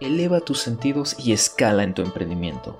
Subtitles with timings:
[0.00, 2.78] eleva tus sentidos y escala en tu emprendimiento.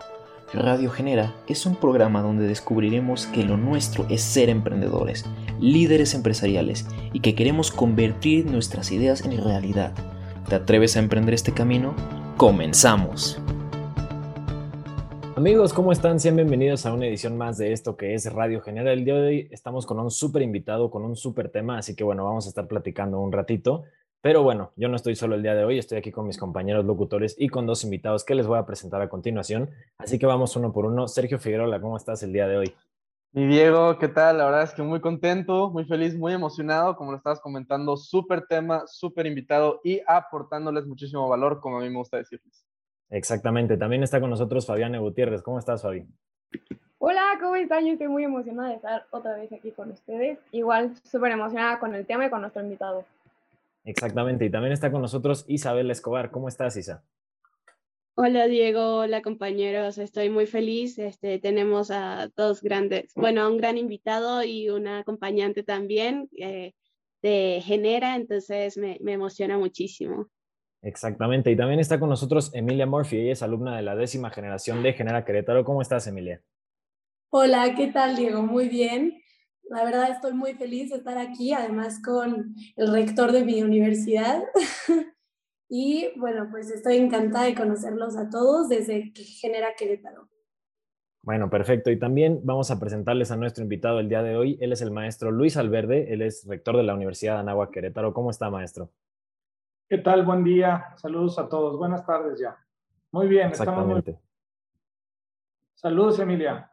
[0.55, 5.27] Radio Genera es un programa donde descubriremos que lo nuestro es ser emprendedores,
[5.61, 9.93] líderes empresariales y que queremos convertir nuestras ideas en realidad.
[10.49, 11.95] ¿Te atreves a emprender este camino?
[12.39, 13.39] ¡Comenzamos!
[15.37, 16.21] Amigos, ¿cómo están?
[16.21, 18.93] Sean bienvenidos a una edición más de esto que es Radio Genera.
[18.93, 22.03] El día de hoy estamos con un súper invitado, con un súper tema, así que
[22.03, 23.85] bueno, vamos a estar platicando un ratito.
[24.23, 26.85] Pero bueno, yo no estoy solo el día de hoy, estoy aquí con mis compañeros
[26.85, 29.71] locutores y con dos invitados que les voy a presentar a continuación.
[29.97, 31.09] Así que vamos uno por uno.
[31.09, 32.75] Sergio Figueroa, ¿cómo estás el día de hoy?
[33.33, 34.37] Mi Diego, ¿qué tal?
[34.37, 38.47] La verdad es que muy contento, muy feliz, muy emocionado, como lo estabas comentando, súper
[38.47, 42.67] tema, súper invitado y aportándoles muchísimo valor, como a mí me gusta decirles.
[43.09, 45.43] Exactamente, también está con nosotros Fabián Gutiérrez.
[45.43, 46.07] ¿Cómo estás, Fabi?
[46.99, 47.87] Hola, ¿cómo están?
[47.87, 50.39] Yo estoy muy emocionada de estar otra vez aquí con ustedes.
[50.53, 53.07] Igual súper emocionada con el tema y con nuestro invitado.
[53.85, 56.31] Exactamente, y también está con nosotros Isabel Escobar.
[56.31, 57.05] ¿Cómo estás, Isa?
[58.15, 60.99] Hola Diego, hola compañeros, estoy muy feliz.
[60.99, 66.75] Este, tenemos a dos grandes, bueno, a un gran invitado y una acompañante también eh,
[67.23, 70.27] de Genera, entonces me, me, emociona muchísimo.
[70.83, 74.83] Exactamente, y también está con nosotros Emilia Murphy, ella es alumna de la décima generación
[74.83, 75.65] de Genera Querétaro.
[75.65, 76.43] ¿Cómo estás, Emilia?
[77.31, 78.43] Hola, ¿qué tal, Diego?
[78.43, 79.20] Muy bien.
[79.71, 84.43] La verdad estoy muy feliz de estar aquí, además con el rector de mi universidad.
[85.69, 90.29] y bueno, pues estoy encantada de conocerlos a todos desde que genera Querétaro.
[91.23, 91.93] Bueno, perfecto.
[91.93, 94.59] Y también vamos a presentarles a nuestro invitado el día de hoy.
[94.61, 98.13] Él es el maestro Luis Alverde, él es rector de la Universidad de Anáhuac Querétaro.
[98.13, 98.91] ¿Cómo está, maestro?
[99.89, 100.25] ¿Qué tal?
[100.25, 100.97] Buen día.
[100.97, 101.79] Saludos a todos.
[101.79, 102.57] Buenas tardes ya.
[103.13, 103.51] Muy bien.
[103.51, 104.11] Exactamente.
[104.11, 104.31] Estamos muy...
[105.77, 106.69] Saludos, Emilia.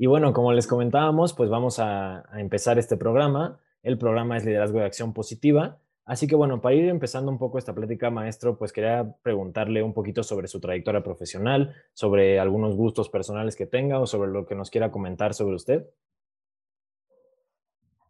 [0.00, 3.58] Y bueno, como les comentábamos, pues vamos a, a, empezar este programa.
[3.82, 5.80] El programa es Liderazgo de Acción Positiva.
[6.04, 9.92] Así que bueno, para ir empezando un poco esta plática, maestro, pues quería preguntarle un
[9.92, 14.54] poquito sobre su trayectoria profesional, sobre algunos gustos personales que tenga o sobre lo que
[14.54, 15.90] nos quiera comentar sobre usted.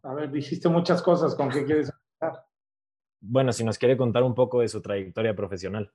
[0.03, 2.45] A ver, dijiste muchas cosas, ¿con qué quieres empezar?
[3.19, 5.91] Bueno, si nos quiere contar un poco de su trayectoria profesional.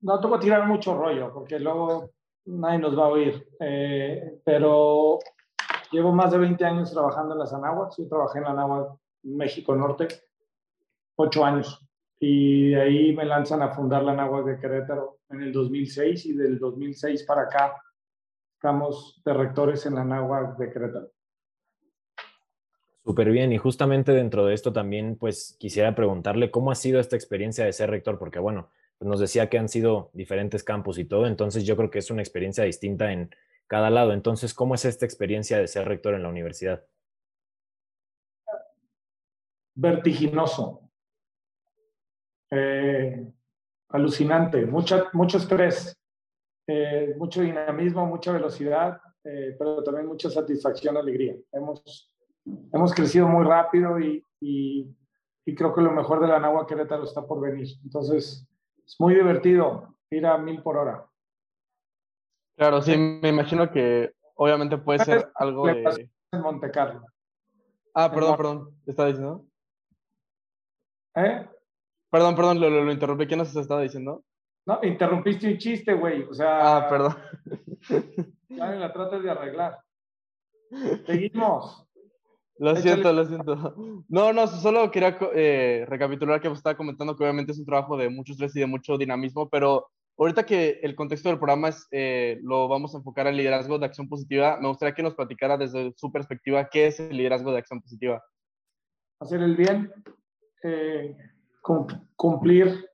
[0.00, 2.12] No te voy a tirar mucho rollo, porque luego
[2.46, 3.48] nadie nos va a oír.
[3.60, 5.18] Eh, pero
[5.90, 7.92] llevo más de 20 años trabajando en las Anáhuac.
[7.96, 10.08] Yo trabajé en la Anáhuac México Norte,
[11.16, 11.80] ocho años.
[12.18, 16.32] Y de ahí me lanzan a fundar la Anáhuac de Querétaro en el 2006 y
[16.34, 17.74] del 2006 para acá
[18.54, 21.10] estamos de rectores en la Anáhuac de Querétaro.
[23.04, 27.16] Súper bien, y justamente dentro de esto también, pues quisiera preguntarle cómo ha sido esta
[27.16, 28.70] experiencia de ser rector, porque bueno,
[29.04, 32.22] nos decía que han sido diferentes campus y todo, entonces yo creo que es una
[32.22, 33.30] experiencia distinta en
[33.66, 34.12] cada lado.
[34.12, 36.84] Entonces, ¿cómo es esta experiencia de ser rector en la universidad?
[39.76, 40.88] Vertiginoso,
[42.50, 43.26] eh,
[43.88, 45.96] alucinante, mucha, mucho estrés,
[46.68, 51.34] eh, mucho dinamismo, mucha velocidad, eh, pero también mucha satisfacción, alegría.
[51.50, 52.12] Hemos,
[52.72, 54.94] hemos crecido muy rápido y, y,
[55.44, 57.68] y creo que lo mejor de la Nahua Querétaro está por venir.
[57.82, 58.46] Entonces,
[58.86, 61.06] es muy divertido ir a mil por hora.
[62.56, 66.08] Claro, sí, me imagino que obviamente puede ser algo de...
[66.32, 67.06] En Monte Carlo.
[67.94, 69.44] Ah, perdón, perdón, ¿te estaba diciendo?
[71.16, 71.48] ¿Eh?
[72.10, 73.26] Perdón, perdón, lo, lo, lo interrumpí.
[73.26, 74.24] ¿Qué nos estaba diciendo?
[74.66, 76.22] No, interrumpiste un chiste, güey.
[76.22, 76.76] O sea...
[76.76, 77.16] Ah, perdón.
[78.48, 79.78] Ya me la tratas de arreglar.
[81.06, 81.83] Seguimos.
[82.58, 83.74] Lo siento, lo siento.
[84.08, 88.08] No, no, solo quería eh, recapitular que estaba comentando que obviamente es un trabajo de
[88.08, 92.38] mucho estrés y de mucho dinamismo, pero ahorita que el contexto del programa es, eh,
[92.42, 95.92] lo vamos a enfocar al liderazgo de acción positiva, me gustaría que nos platicara desde
[95.96, 98.22] su perspectiva qué es el liderazgo de acción positiva.
[99.20, 99.92] Hacer el bien,
[100.62, 101.16] eh,
[102.16, 102.88] cumplir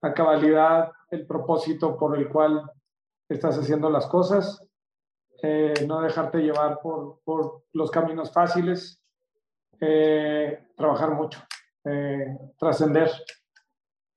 [0.00, 2.70] a cabalidad el propósito por el cual
[3.28, 4.66] estás haciendo las cosas,
[5.46, 9.04] eh, no dejarte llevar por, por los caminos fáciles,
[9.78, 11.38] eh, trabajar mucho,
[11.84, 13.10] eh, trascender.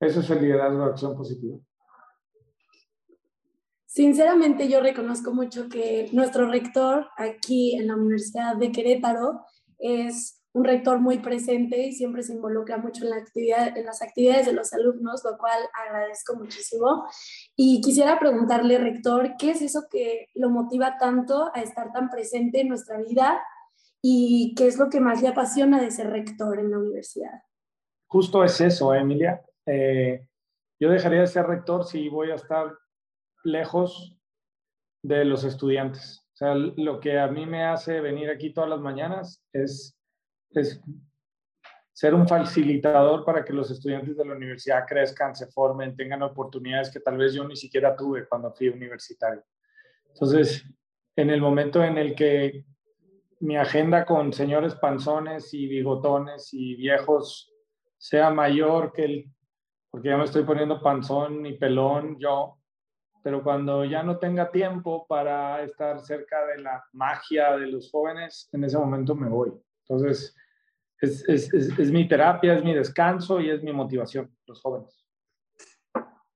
[0.00, 1.58] Eso es el liderazgo de acción positiva.
[3.84, 9.44] Sinceramente yo reconozco mucho que nuestro rector aquí en la Universidad de Querétaro
[9.78, 14.02] es un rector muy presente y siempre se involucra mucho en, la actividad, en las
[14.02, 17.06] actividades de los alumnos, lo cual agradezco muchísimo.
[17.54, 22.60] Y quisiera preguntarle, rector, ¿qué es eso que lo motiva tanto a estar tan presente
[22.60, 23.40] en nuestra vida
[24.02, 27.42] y qué es lo que más le apasiona de ser rector en la universidad?
[28.08, 29.40] Justo es eso, Emilia.
[29.64, 30.26] Eh,
[30.80, 32.76] yo dejaría de ser rector si voy a estar
[33.44, 34.16] lejos
[35.04, 36.24] de los estudiantes.
[36.34, 39.97] O sea, lo que a mí me hace venir aquí todas las mañanas es
[40.50, 40.80] es
[41.92, 46.90] ser un facilitador para que los estudiantes de la universidad crezcan, se formen, tengan oportunidades
[46.90, 49.42] que tal vez yo ni siquiera tuve cuando fui universitario.
[50.06, 50.64] Entonces,
[51.16, 52.64] en el momento en el que
[53.40, 57.52] mi agenda con señores panzones y bigotones y viejos
[57.96, 59.32] sea mayor que el,
[59.90, 62.58] porque ya me estoy poniendo panzón y pelón yo,
[63.22, 68.48] pero cuando ya no tenga tiempo para estar cerca de la magia de los jóvenes,
[68.52, 69.52] en ese momento me voy.
[69.88, 70.36] Entonces,
[71.00, 75.06] es, es, es, mi terapia, es mi descanso y es mi motivación, los jóvenes.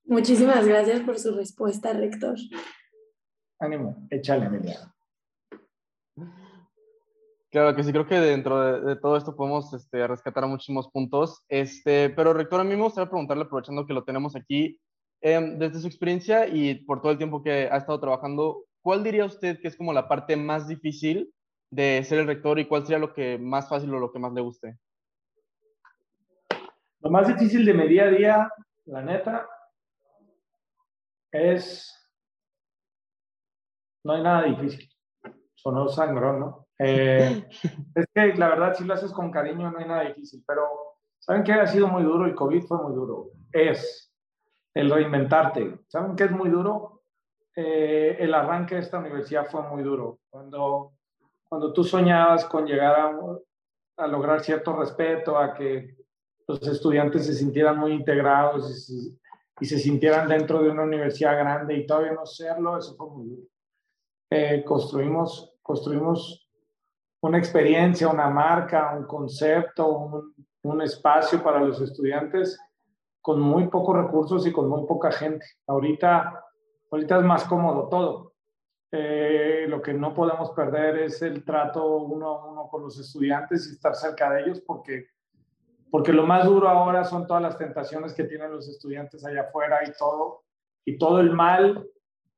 [0.05, 2.37] Muchísimas gracias por su respuesta, rector.
[3.59, 4.93] Ánimo, échale, Emilia.
[7.51, 11.43] Claro que sí, creo que dentro de, todo esto podemos este, rescatar muchísimos puntos.
[11.49, 14.81] Este, pero, rector, a mí me gustaría preguntarle, aprovechando que lo tenemos aquí,
[15.21, 19.27] em, desde su experiencia y por todo el tiempo que ha estado trabajando, ¿cuál diría
[19.27, 21.31] usted que es como la parte más difícil
[21.73, 24.33] de ser el rector y cuál sería lo que más fácil o lo que más
[24.35, 24.79] le guste?
[27.01, 28.53] Lo más difícil de mi día a día,
[28.85, 29.49] la neta,
[31.33, 31.99] es...
[34.05, 34.87] No hay nada difícil.
[35.55, 36.69] Sonó sangrón, ¿no?
[36.79, 37.49] Eh,
[37.95, 40.69] es que la verdad, si lo haces con cariño, no hay nada difícil, pero
[41.19, 42.27] ¿saben qué ha sido muy duro?
[42.27, 43.31] El COVID fue muy duro.
[43.51, 44.13] Es
[44.75, 45.79] el reinventarte.
[45.89, 47.03] ¿Saben qué es muy duro?
[47.57, 50.19] Eh, el arranque de esta universidad fue muy duro.
[50.29, 50.93] Cuando,
[51.53, 53.13] cuando tú soñabas con llegar a,
[53.99, 55.99] a lograr cierto respeto, a que
[56.49, 59.19] los estudiantes se sintieran muy integrados y,
[59.61, 63.29] y, se sintieran dentro de una universidad grande y todavía no serlo, eso fue muy
[63.29, 63.43] duro.
[64.31, 66.49] Eh, construimos, construimos
[67.21, 72.59] una experiencia, una marca, un concepto, un, un, espacio para los estudiantes
[73.21, 75.45] con muy pocos recursos y con muy poca gente.
[75.67, 76.47] Ahorita,
[76.91, 78.32] ahorita es más cómodo todo.
[78.95, 83.67] Eh, lo que no podemos perder es el trato uno a uno con los estudiantes
[83.67, 85.07] y estar cerca de ellos porque,
[85.91, 89.81] porque lo más duro ahora son todas las tentaciones que tienen los estudiantes allá afuera
[89.89, 90.45] y todo,
[90.85, 91.89] y todo el mal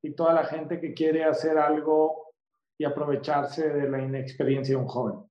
[0.00, 2.32] y toda la gente que quiere hacer algo
[2.78, 5.28] y aprovecharse de la inexperiencia de un joven.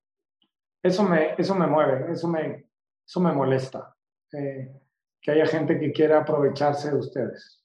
[0.82, 2.66] Eso me, eso me mueve, eso me,
[3.06, 3.96] eso me molesta,
[4.32, 4.70] eh,
[5.22, 7.63] que haya gente que quiera aprovecharse de ustedes.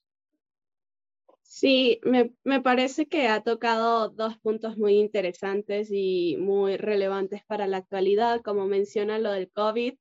[1.52, 7.66] Sí, me, me, parece que ha tocado dos puntos muy interesantes y muy relevantes para
[7.66, 9.94] la actualidad, como menciona lo del COVID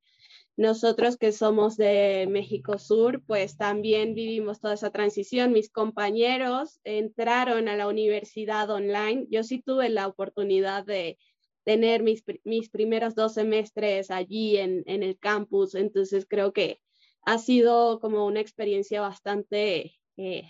[0.60, 5.54] nosotros que somos de México Sur, pues también vivimos toda esa transición.
[5.54, 9.26] Mis compañeros entraron a la universidad online.
[9.30, 11.18] Yo sí tuve la oportunidad de
[11.64, 16.82] tener mis, mis primeros dos semestres allí en, en el campus, entonces creo que
[17.22, 20.44] ha sido como una experiencia bastante, eh,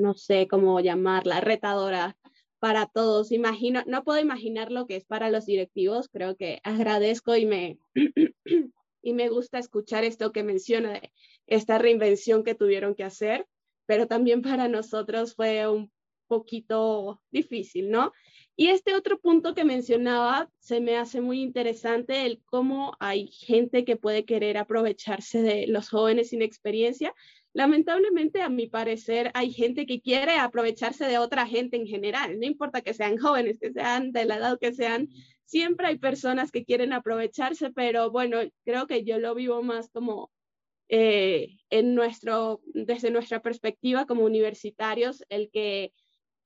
[0.00, 2.16] no sé cómo llamarla, retadora
[2.58, 3.32] para todos.
[3.32, 7.78] Imagino, no puedo imaginar lo que es para los directivos, creo que agradezco y me
[9.02, 11.00] y me gusta escuchar esto que menciona,
[11.46, 13.46] esta reinvención que tuvieron que hacer,
[13.86, 15.90] pero también para nosotros fue un
[16.26, 18.12] poquito difícil, ¿no?
[18.60, 23.86] Y este otro punto que mencionaba se me hace muy interesante, el cómo hay gente
[23.86, 27.14] que puede querer aprovecharse de los jóvenes sin experiencia.
[27.54, 32.44] Lamentablemente, a mi parecer, hay gente que quiere aprovecharse de otra gente en general, no
[32.44, 35.08] importa que sean jóvenes, que sean de la edad que sean,
[35.46, 40.30] siempre hay personas que quieren aprovecharse, pero bueno, creo que yo lo vivo más como
[40.90, 45.94] eh, en nuestro, desde nuestra perspectiva como universitarios, el que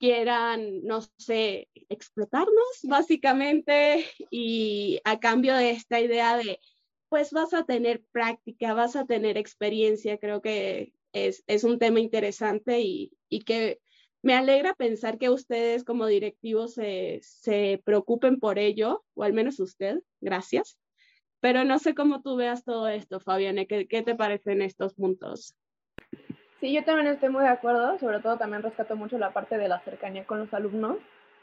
[0.05, 6.61] quieran, no sé, explotarnos básicamente y a cambio de esta idea de,
[7.09, 12.01] pues vas a tener práctica, vas a tener experiencia, creo que es, es un tema
[12.01, 13.81] interesante y, y que
[14.21, 19.59] me alegra pensar que ustedes como directivos se, se preocupen por ello, o al menos
[19.59, 20.79] usted, gracias.
[21.41, 25.57] Pero no sé cómo tú veas todo esto, Fabiana, ¿qué, qué te parecen estos puntos?
[26.64, 29.68] Sí, yo también estoy muy de acuerdo, sobre todo también rescato mucho la parte de
[29.68, 30.97] la cercanía con los alumnos,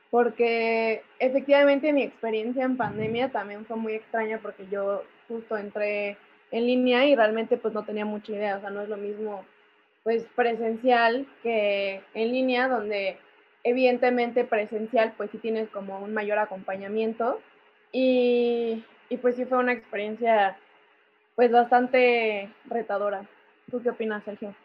[0.10, 6.18] porque efectivamente mi experiencia en pandemia también fue muy extraña porque yo justo entré
[6.50, 9.46] en línea y realmente pues no tenía mucha idea, o sea, no es lo mismo
[10.02, 13.20] pues presencial que en línea, donde
[13.64, 17.40] evidentemente presencial pues sí tienes como un mayor acompañamiento
[17.92, 20.58] y, y pues sí fue una experiencia
[21.36, 23.30] pues bastante retadora.
[23.70, 24.56] ¿Tú qué opinas, Sergio?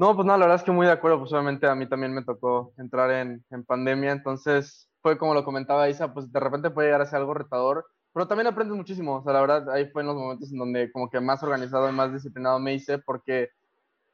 [0.00, 2.14] No, pues no, la verdad es que muy de acuerdo, pues obviamente a mí también
[2.14, 6.70] me tocó entrar en, en pandemia, entonces fue como lo comentaba Isa, pues de repente
[6.70, 9.90] puede llegar a ser algo retador, pero también aprendes muchísimo, o sea, la verdad, ahí
[9.90, 12.96] fue en los momentos en donde como que más organizado y más disciplinado me hice,
[12.96, 13.50] porque,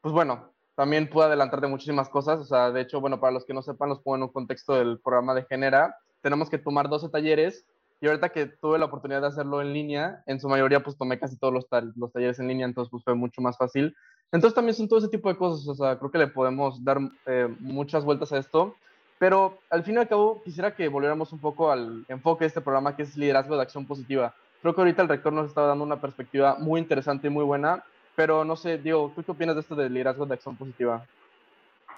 [0.01, 3.45] pues bueno, también pude adelantar de muchísimas cosas, o sea, de hecho, bueno, para los
[3.45, 6.89] que no sepan, los pongo en un contexto del programa de Genera, tenemos que tomar
[6.89, 7.65] 12 talleres
[8.01, 11.21] y ahorita que tuve la oportunidad de hacerlo en línea, en su mayoría pues tomé
[11.21, 13.95] casi todos los, los talleres en línea, entonces pues fue mucho más fácil.
[14.33, 16.99] Entonces también son todo ese tipo de cosas, o sea, creo que le podemos dar
[17.27, 18.75] eh, muchas vueltas a esto,
[19.19, 22.61] pero al fin y al cabo quisiera que volviéramos un poco al enfoque de este
[22.61, 24.35] programa que es liderazgo de acción positiva.
[24.61, 27.85] Creo que ahorita el rector nos está dando una perspectiva muy interesante y muy buena,
[28.15, 31.07] pero no sé, Diego, ¿tú qué opinas de esto de liderazgo de acción positiva?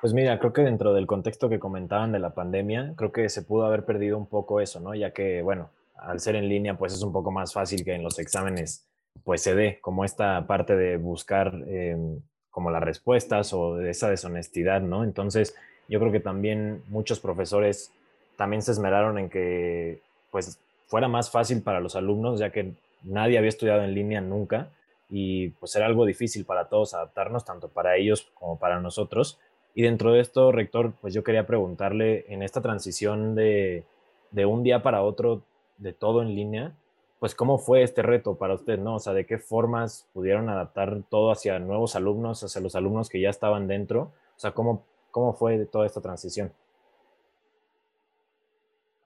[0.01, 3.43] Pues mira, creo que dentro del contexto que comentaban de la pandemia, creo que se
[3.43, 4.95] pudo haber perdido un poco eso, ¿no?
[4.95, 8.05] Ya que, bueno, al ser en línea, pues es un poco más fácil que en
[8.05, 8.88] los exámenes,
[9.25, 12.21] pues se dé como esta parte de buscar em,
[12.51, 15.05] como las respuestas o de esa deshonestidad, ¿no?
[15.05, 15.55] Entonces,
[15.89, 17.93] yo creo que también muchos profesores
[18.37, 22.73] también se esmeraron en que, pues, fuera más fácil para los alumnos, ya que
[23.03, 24.71] nadie había estudiado en línea nunca
[25.11, 29.39] y pues era algo difícil para todos adaptarnos, tanto para ellos como para nosotros.
[29.75, 33.85] Y dentro de esto, rector, pues yo quería preguntarle en esta transición de,
[34.31, 35.43] de un día para otro,
[35.79, 36.73] de todo en línea,
[37.19, 38.97] pues cómo fue este reto para usted, ¿no?
[38.97, 43.21] O sea, de qué formas pudieron adaptar todo hacia nuevos alumnos, hacia los alumnos que
[43.21, 46.53] ya estaban dentro, o sea, cómo, cómo fue toda esta transición.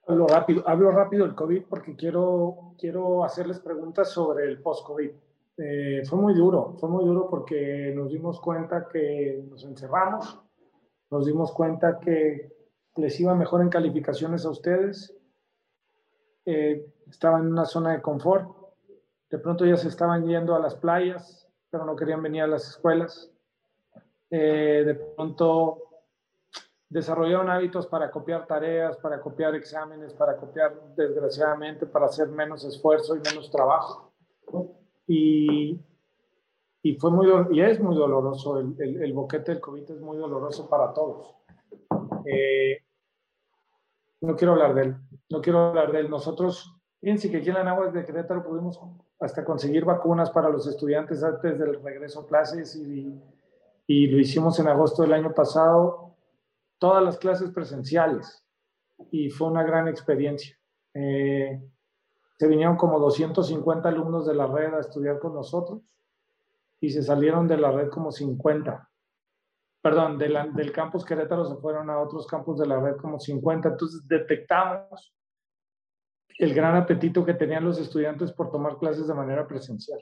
[0.07, 5.11] Hablo rápido, hablo rápido del COVID porque quiero, quiero hacerles preguntas sobre el post-COVID.
[5.59, 10.40] Eh, fue muy duro, fue muy duro porque nos dimos cuenta que nos encerramos,
[11.11, 12.52] nos dimos cuenta que
[12.97, 15.16] les iba mejor en calificaciones a ustedes,
[16.44, 16.87] eh,
[17.22, 18.49] en una zona de confort,
[19.30, 22.68] de pronto ya se estaban yendo a las playas, pero no querían venir a las
[22.68, 23.30] escuelas,
[24.30, 25.78] eh, de pronto
[26.88, 33.16] desarrollaron hábitos para copiar tareas, para copiar exámenes, para copiar, desgraciadamente, para hacer menos esfuerzo
[33.16, 34.12] y menos trabajo.
[35.06, 35.80] Y,
[36.82, 40.68] y fue muy, y es muy doloroso, el, el, boquete del COVID es muy doloroso
[40.68, 41.34] para todos.
[42.26, 42.82] Eh,
[44.23, 44.97] no quiero hablar de él,
[45.29, 46.11] no quiero hablar de él.
[46.11, 48.81] Nosotros, fíjense que aquí en la Náhuatl de Querétaro pudimos
[49.21, 53.21] hasta conseguir vacunas para los estudiantes antes del regreso a clases y,
[53.87, 56.17] y lo hicimos en agosto del año pasado,
[56.79, 58.45] todas las clases presenciales
[59.11, 60.57] y fue una gran experiencia.
[60.95, 61.61] Eh,
[62.38, 65.81] se vinieron como 250 alumnos de la red a estudiar con nosotros
[66.81, 68.88] y se salieron de la red como 50
[69.83, 73.71] perdón, del campus Querétaro se fueron a otros campus de la red como 50.
[73.71, 75.12] Entonces detectamos
[76.39, 79.99] el gran apetito que tenían los estudiantes por tomar clases de manera presencial.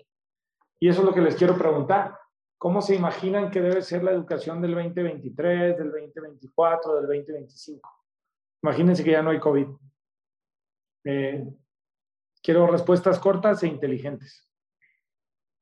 [0.78, 2.16] Y eso es lo que les quiero preguntar.
[2.58, 7.90] ¿Cómo se imaginan que debe ser la educación del 2023, del 2024, del 2025?
[8.62, 9.66] Imagínense que ya no hay COVID.
[11.04, 11.46] Eh,
[12.42, 14.46] quiero respuestas cortas e inteligentes.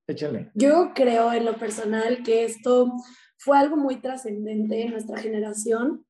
[0.09, 0.51] Échenle.
[0.55, 2.93] Yo creo en lo personal que esto
[3.39, 6.05] fue algo muy trascendente en nuestra generación.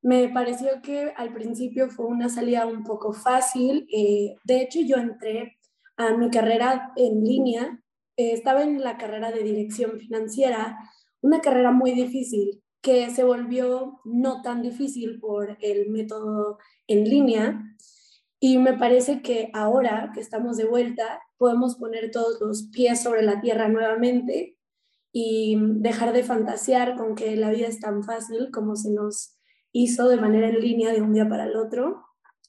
[0.00, 3.86] Me pareció que al principio fue una salida un poco fácil.
[3.92, 5.58] Eh, de hecho, yo entré
[5.96, 7.82] a mi carrera en línea.
[8.16, 10.78] Eh, estaba en la carrera de dirección financiera,
[11.20, 17.60] una carrera muy difícil que se volvió no tan difícil por el método en línea.
[18.38, 23.22] Y me parece que ahora que estamos de vuelta, podemos poner todos los pies sobre
[23.22, 24.57] la tierra nuevamente
[25.12, 29.38] y dejar de fantasear con que la vida es tan fácil como se nos
[29.72, 32.04] hizo de manera en línea de un día para el otro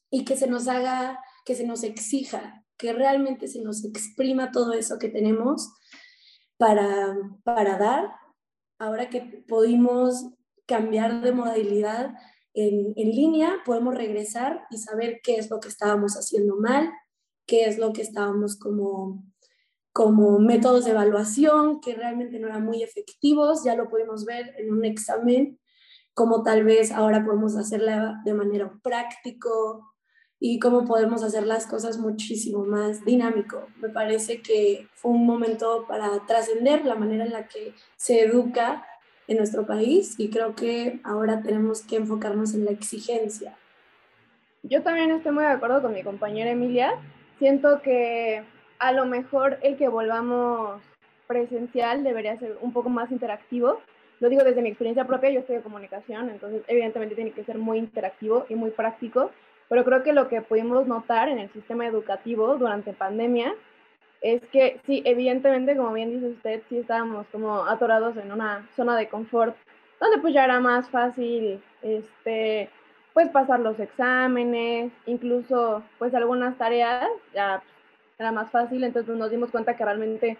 [0.10, 4.74] y que se nos haga, que se nos exija, que realmente se nos exprima todo
[4.74, 5.72] eso que tenemos
[6.58, 8.12] para, para dar.
[8.80, 10.30] Ahora que pudimos
[10.66, 12.14] cambiar de modalidad
[12.54, 16.90] en, en línea, podemos regresar y saber qué es lo que estábamos haciendo mal,
[17.46, 19.24] qué es lo que estábamos como
[20.00, 24.72] como métodos de evaluación que realmente no eran muy efectivos, ya lo pudimos ver en
[24.72, 25.60] un examen,
[26.14, 29.92] como tal vez ahora podemos hacerla de manera práctico
[30.40, 33.68] y cómo podemos hacer las cosas muchísimo más dinámico.
[33.82, 38.88] Me parece que fue un momento para trascender la manera en la que se educa
[39.28, 43.58] en nuestro país y creo que ahora tenemos que enfocarnos en la exigencia.
[44.64, 46.94] Yo también estoy muy de acuerdo con mi compañera Emilia.
[47.38, 48.46] Siento que
[48.80, 50.82] a lo mejor el que volvamos
[51.28, 53.82] presencial debería ser un poco más interactivo.
[54.20, 57.58] Lo digo desde mi experiencia propia, yo estoy de comunicación, entonces evidentemente tiene que ser
[57.58, 59.32] muy interactivo y muy práctico,
[59.70, 63.54] pero creo que lo que pudimos notar en el sistema educativo durante pandemia
[64.22, 68.98] es que sí, evidentemente, como bien dice usted, sí estábamos como atorados en una zona
[68.98, 69.56] de confort,
[70.02, 72.70] donde pues ya era más fácil, este,
[73.14, 77.62] pues pasar los exámenes, incluso pues algunas tareas ya
[78.20, 80.38] era más fácil, entonces nos dimos cuenta que realmente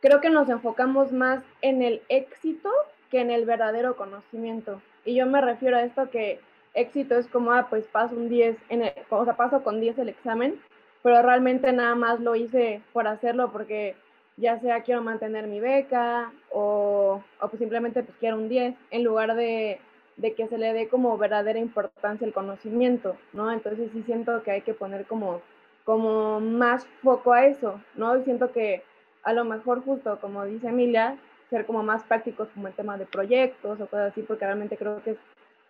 [0.00, 2.70] creo que nos enfocamos más en el éxito
[3.10, 4.82] que en el verdadero conocimiento.
[5.04, 6.40] Y yo me refiero a esto que
[6.74, 9.98] éxito es como, ah, pues paso un 10, en el, o sea, paso con 10
[9.98, 10.60] el examen,
[11.02, 13.94] pero realmente nada más lo hice por hacerlo porque
[14.36, 19.04] ya sea quiero mantener mi beca o, o pues simplemente pues quiero un 10 en
[19.04, 19.78] lugar de,
[20.16, 23.52] de que se le dé como verdadera importancia el conocimiento, ¿no?
[23.52, 25.42] Entonces sí siento que hay que poner como,
[25.84, 28.16] como más foco a eso, ¿no?
[28.16, 28.82] Y siento que
[29.22, 31.18] a lo mejor justo, como dice Emilia,
[31.50, 35.02] ser como más prácticos como el tema de proyectos o cosas así, porque realmente creo
[35.02, 35.18] que es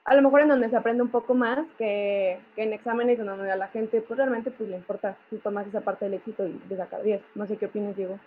[0.05, 3.51] a lo mejor en donde se aprende un poco más que, que en exámenes donde
[3.51, 6.61] a la gente pues realmente pues le importa justo más esa parte del éxito y
[6.69, 7.23] de sacar 10.
[7.35, 8.19] No sé qué opinas, Diego.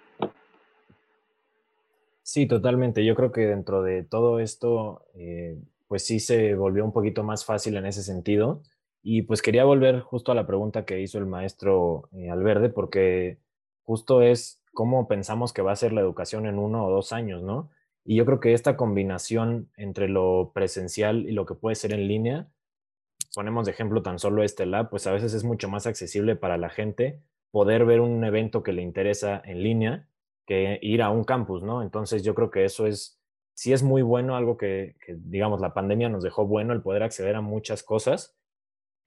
[2.23, 3.05] Sí, totalmente.
[3.05, 7.45] Yo creo que dentro de todo esto, eh, pues sí se volvió un poquito más
[7.45, 8.63] fácil en ese sentido.
[9.01, 13.39] Y pues quería volver justo a la pregunta que hizo el maestro eh, Alverde, porque
[13.83, 17.41] justo es cómo pensamos que va a ser la educación en uno o dos años,
[17.41, 17.69] ¿no?
[18.05, 22.07] Y yo creo que esta combinación entre lo presencial y lo que puede ser en
[22.07, 22.47] línea,
[23.35, 26.57] ponemos de ejemplo tan solo este lab, pues a veces es mucho más accesible para
[26.57, 30.07] la gente poder ver un evento que le interesa en línea
[30.45, 31.81] que ir a un campus, ¿no?
[31.81, 33.19] Entonces yo creo que eso es,
[33.53, 37.03] sí es muy bueno, algo que, que digamos, la pandemia nos dejó bueno el poder
[37.03, 38.36] acceder a muchas cosas,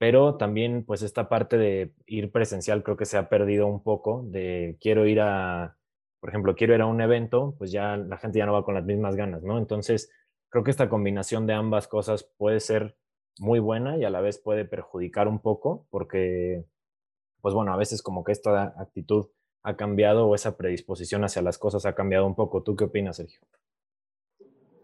[0.01, 4.23] pero también pues esta parte de ir presencial creo que se ha perdido un poco,
[4.25, 5.77] de quiero ir a
[6.19, 8.73] por ejemplo, quiero ir a un evento, pues ya la gente ya no va con
[8.73, 9.59] las mismas ganas, ¿no?
[9.59, 10.11] Entonces,
[10.49, 12.97] creo que esta combinación de ambas cosas puede ser
[13.37, 16.65] muy buena y a la vez puede perjudicar un poco porque,
[17.41, 19.27] pues bueno, a veces como que esta actitud
[19.61, 22.63] ha cambiado o esa predisposición hacia las cosas ha cambiado un poco.
[22.63, 23.41] ¿Tú qué opinas, Sergio?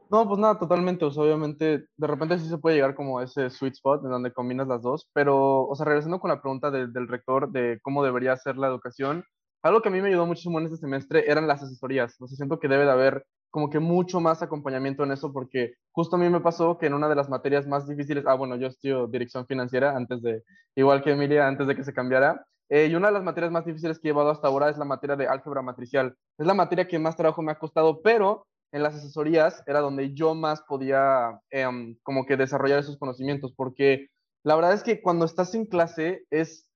[0.10, 1.04] No, pues nada, totalmente.
[1.04, 4.32] O sea, obviamente, de repente sí se puede llegar como ese sweet spot en donde
[4.32, 8.38] combinas las dos, pero, o sea, regresando con la pregunta del rector de cómo debería
[8.38, 9.26] ser la educación,
[9.64, 12.16] algo que a mí me ayudó muchísimo en este semestre eran las asesorías.
[12.22, 15.74] O sea, siento que debe de haber como que mucho más acompañamiento en eso porque
[15.92, 18.56] justo a mí me pasó que en una de las materias más difíciles, ah, bueno,
[18.56, 20.44] yo estudio dirección financiera antes de,
[20.76, 23.66] igual que Emilia, antes de que se cambiara, eh, y una de las materias más
[23.66, 26.16] difíciles que he llevado hasta ahora es la materia de álgebra matricial.
[26.38, 30.14] Es la materia que más trabajo me ha costado, pero en las asesorías era donde
[30.14, 34.08] yo más podía em, como que desarrollar esos conocimientos, porque
[34.44, 36.68] la verdad es que cuando estás en clase es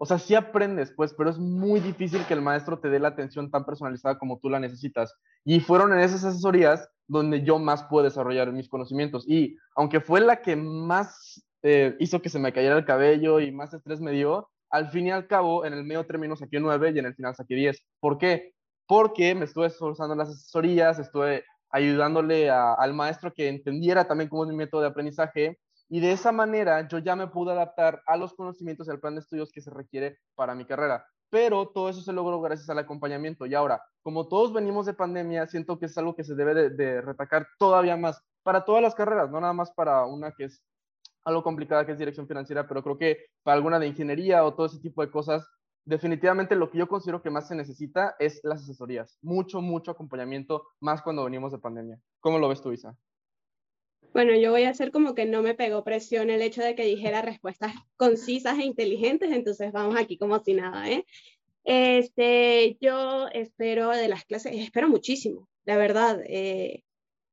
[0.00, 3.08] o sea, sí aprendes, pues, pero es muy difícil que el maestro te dé la
[3.08, 5.12] atención tan personalizada como tú la necesitas.
[5.44, 9.24] Y fueron en esas asesorías donde yo más pude desarrollar mis conocimientos.
[9.28, 13.50] Y aunque fue la que más eh, hizo que se me cayera el cabello y
[13.50, 16.92] más estrés me dio, al fin y al cabo, en el medio término saqué 9
[16.94, 17.82] y en el final saqué 10.
[17.98, 18.52] ¿Por qué?
[18.88, 24.50] Porque me estuve esforzando las asesorías, estuve ayudándole al maestro que entendiera también cómo es
[24.50, 25.58] mi método de aprendizaje
[25.90, 29.14] y de esa manera yo ya me pude adaptar a los conocimientos y al plan
[29.14, 31.06] de estudios que se requiere para mi carrera.
[31.30, 33.46] Pero todo eso se logró gracias al acompañamiento.
[33.46, 37.00] Y ahora, como todos venimos de pandemia, siento que es algo que se debe de,
[37.00, 40.62] retacar todavía más para todas las carreras, no nada más para una que es
[41.24, 44.66] algo complicada, que es dirección financiera, pero creo que para alguna de ingeniería o todo
[44.66, 45.46] ese tipo de cosas,
[45.88, 49.18] definitivamente lo que yo considero que más se necesita es las asesorías.
[49.22, 51.98] Mucho, mucho acompañamiento, más cuando venimos de pandemia.
[52.20, 52.94] ¿Cómo lo ves tú, Isa?
[54.12, 56.84] Bueno, yo voy a hacer como que no me pegó presión el hecho de que
[56.84, 61.06] dijera respuestas concisas e inteligentes, entonces vamos aquí como si nada, ¿eh?
[61.64, 66.82] Este, yo espero de las clases, espero muchísimo, la verdad, eh,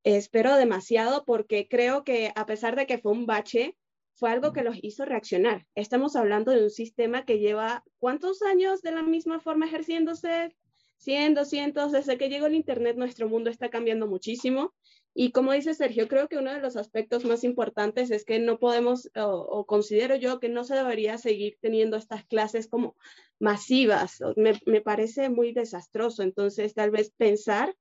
[0.02, 3.76] espero demasiado porque creo que a pesar de que fue un bache,
[4.16, 5.66] fue algo que los hizo reaccionar.
[5.74, 10.56] Estamos hablando de un sistema que lleva cuántos años de la misma forma ejerciéndose,
[10.98, 14.74] 100, 200, desde que llegó el Internet nuestro mundo está cambiando muchísimo
[15.18, 18.58] y como dice Sergio, creo que uno de los aspectos más importantes es que no
[18.58, 22.96] podemos, o, considero yo que no se debería seguir teniendo estas clases como
[23.38, 24.18] masivas.
[24.36, 26.22] Me, me parece muy desastroso.
[26.22, 27.74] Entonces, tal vez pensar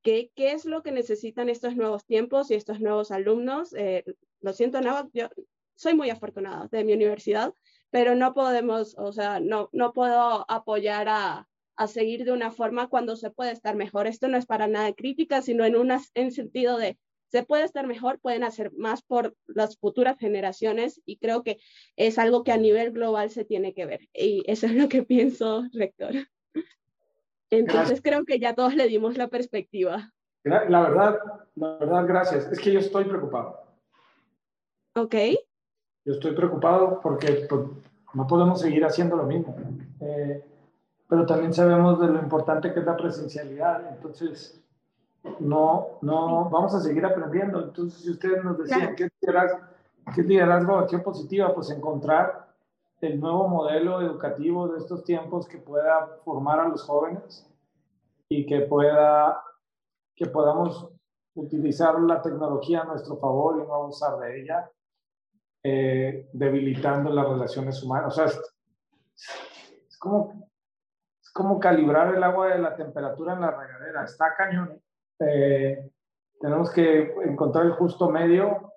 [0.00, 3.74] que, qué es lo que necesitan estos nuevos tiempos y estos nuevos alumnos.
[3.74, 4.04] Eh,
[4.40, 5.28] lo siento, no, yo
[5.78, 7.54] soy muy afortunada de mi universidad,
[7.90, 12.88] pero no podemos, o sea, no, no puedo apoyar a, a seguir de una forma
[12.88, 14.08] cuando se puede estar mejor.
[14.08, 17.86] Esto no es para nada crítica, sino en un en sentido de se puede estar
[17.86, 21.58] mejor, pueden hacer más por las futuras generaciones y creo que
[21.94, 24.08] es algo que a nivel global se tiene que ver.
[24.12, 26.14] Y eso es lo que pienso, rector.
[27.50, 30.12] Entonces creo que ya todos le dimos la perspectiva.
[30.42, 31.18] La verdad,
[31.54, 32.50] la verdad, gracias.
[32.50, 33.62] Es que yo estoy preocupado.
[34.96, 35.14] Ok.
[36.08, 37.66] Yo estoy preocupado porque pues,
[38.14, 39.54] no podemos seguir haciendo lo mismo.
[40.00, 40.42] Eh,
[41.06, 43.92] pero también sabemos de lo importante que es la presencialidad.
[43.92, 44.58] Entonces,
[45.38, 47.62] no, no, vamos a seguir aprendiendo.
[47.62, 49.58] Entonces, si ustedes nos decían ¿qué, liderazgo,
[50.14, 52.54] qué liderazgo, acción positiva, pues encontrar
[53.02, 57.46] el nuevo modelo educativo de estos tiempos que pueda formar a los jóvenes
[58.30, 59.42] y que pueda
[60.16, 60.88] que podamos
[61.34, 64.70] utilizar la tecnología a nuestro favor y no abusar de ella,
[65.70, 68.14] eh, debilitando las relaciones humanas.
[68.14, 74.04] O sea, es como, calibrar el agua de la temperatura en la regadera.
[74.04, 74.80] Está cañón.
[75.20, 75.90] Eh,
[76.40, 78.72] tenemos que encontrar el justo medio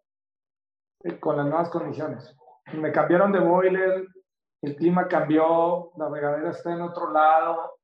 [1.04, 2.36] eh, con las nuevas condiciones.
[2.74, 4.08] Me cambiaron de boiler,
[4.62, 7.80] el clima cambió, la regadera está en otro lado,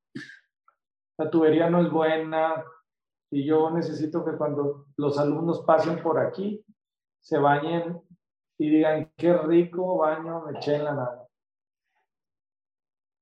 [1.17, 2.61] la tubería no es buena
[3.31, 6.63] y yo necesito que cuando los alumnos pasen por aquí
[7.21, 8.01] se bañen
[8.57, 11.27] y digan qué rico baño me eché en la nada.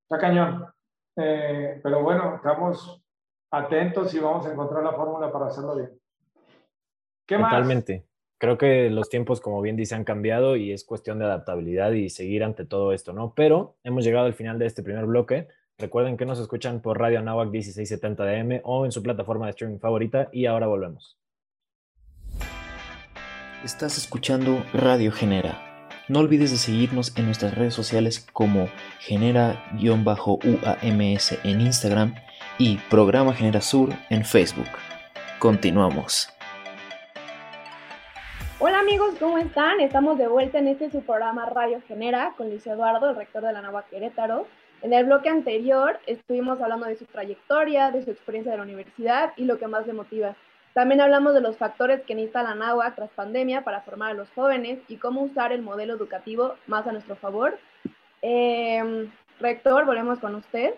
[0.04, 0.66] Está cañón.
[1.18, 3.02] Eh, pero bueno, estamos
[3.52, 6.00] atentos y vamos a encontrar la fórmula para hacerlo bien.
[7.26, 8.06] ¿Qué Totalmente.
[8.38, 12.10] Creo que los tiempos, como bien dice, han cambiado y es cuestión de adaptabilidad y
[12.10, 13.34] seguir ante todo esto, ¿no?
[13.34, 15.48] Pero hemos llegado al final de este primer bloque.
[15.78, 19.80] Recuerden que nos escuchan por Radio Anáhuac 1670 DM o en su plataforma de streaming
[19.80, 21.18] favorita y ahora volvemos.
[23.64, 25.88] Estás escuchando Radio Genera.
[26.08, 30.12] No olvides de seguirnos en nuestras redes sociales como genera-uams
[31.44, 32.14] en Instagram
[32.60, 34.68] y Programa Genera Sur en Facebook.
[35.40, 36.30] Continuamos.
[38.60, 39.80] Hola amigos, ¿cómo están?
[39.80, 43.54] Estamos de vuelta en este su programa Radio Genera con Luis Eduardo, el rector de
[43.54, 44.48] la Nueva Querétaro.
[44.84, 49.34] En el bloque anterior estuvimos hablando de su trayectoria, de su experiencia de la universidad
[49.38, 50.36] y lo que más le motiva.
[50.76, 54.30] También hablamos de los factores que necesita la NAWA tras pandemia para formar a los
[54.32, 57.58] jóvenes y cómo usar el modelo educativo más a nuestro favor.
[58.22, 59.10] Em,
[59.40, 60.76] rector, volvemos con usted.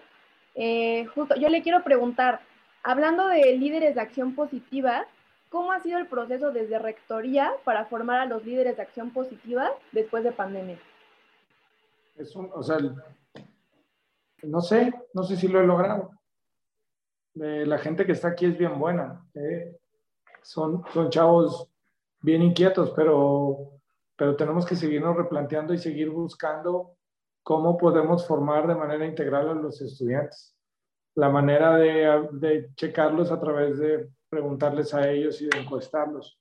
[0.53, 2.41] Eh, justo, yo le quiero preguntar,
[2.83, 5.07] hablando de líderes de acción positiva,
[5.49, 9.69] ¿Cómo ha sido el proceso desde Rectoría para formar a los líderes de acción positiva
[9.93, 10.77] después de pandemia?
[12.17, 12.77] Es un, o sea,
[14.43, 16.11] no sé, no sé si lo he logrado.
[17.35, 19.25] Eh, la gente que está aquí es bien buena.
[19.35, 19.76] Eh.
[20.47, 21.69] Son, son chavos
[22.21, 23.81] bien inquietos, pero,
[24.15, 26.95] pero tenemos que seguirnos replanteando y seguir buscando
[27.43, 30.55] cómo podemos formar de manera integral a los estudiantes.
[31.15, 36.39] La manera de, de checarlos a través de preguntarles a ellos y de encuestarlos.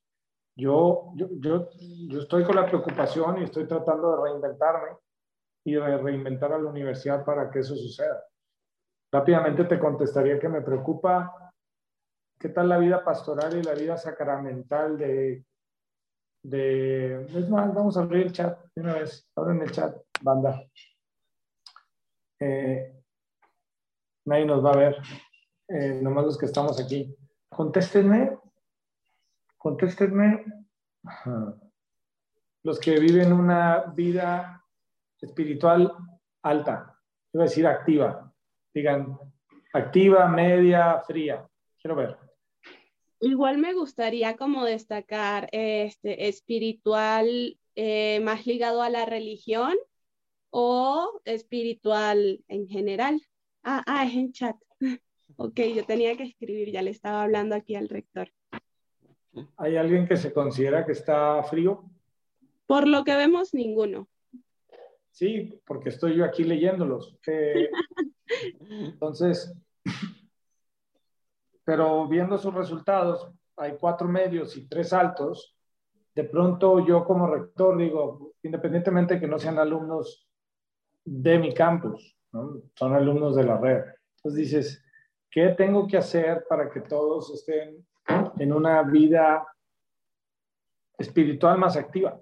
[0.55, 1.69] Yo, yo, yo,
[2.09, 4.99] yo estoy con la preocupación y estoy tratando de reinventarme
[5.65, 8.23] y de reinventar a la universidad para que eso suceda.
[9.11, 11.46] Rápidamente te contestaría que me preocupa
[12.39, 15.45] qué tal la vida pastoral y la vida sacramental de...
[16.43, 19.29] de es más, vamos a abrir el chat de una vez.
[19.37, 20.63] Abren el chat, banda.
[22.39, 23.03] Eh,
[24.27, 24.97] nadie nos va a ver,
[25.69, 27.17] eh, nomás los que estamos aquí.
[27.49, 28.39] Contéstenme,
[29.57, 30.45] contéstenme.
[32.63, 34.65] Los que viven una vida
[35.21, 35.93] espiritual
[36.43, 36.99] alta,
[37.33, 38.33] iba a decir activa.
[38.75, 39.19] Digan,
[39.73, 41.49] activa, media, fría.
[41.81, 42.26] Quiero ver.
[43.21, 49.75] Igual me gustaría como destacar este espiritual eh, más ligado a la religión
[50.51, 53.23] o espiritual en general.
[53.63, 54.57] Ah, ah, es en chat.
[55.39, 58.31] Ok, yo tenía que escribir, ya le estaba hablando aquí al rector.
[59.59, 61.85] ¿Hay alguien que se considera que está frío?
[62.67, 64.09] Por lo que vemos, ninguno.
[65.11, 67.19] Sí, porque estoy yo aquí leyéndolos.
[67.27, 67.69] Eh,
[68.71, 69.53] entonces,
[71.67, 75.55] pero viendo sus resultados, hay cuatro medios y tres altos.
[76.15, 80.27] De pronto yo como rector digo, independientemente de que no sean alumnos
[81.05, 83.83] de mi campus, son alumnos de la red.
[84.17, 84.87] Entonces dices,
[85.37, 87.87] ¿Qué tengo que hacer para que todos estén
[88.39, 89.47] en una vida
[90.97, 92.19] espiritual más activa?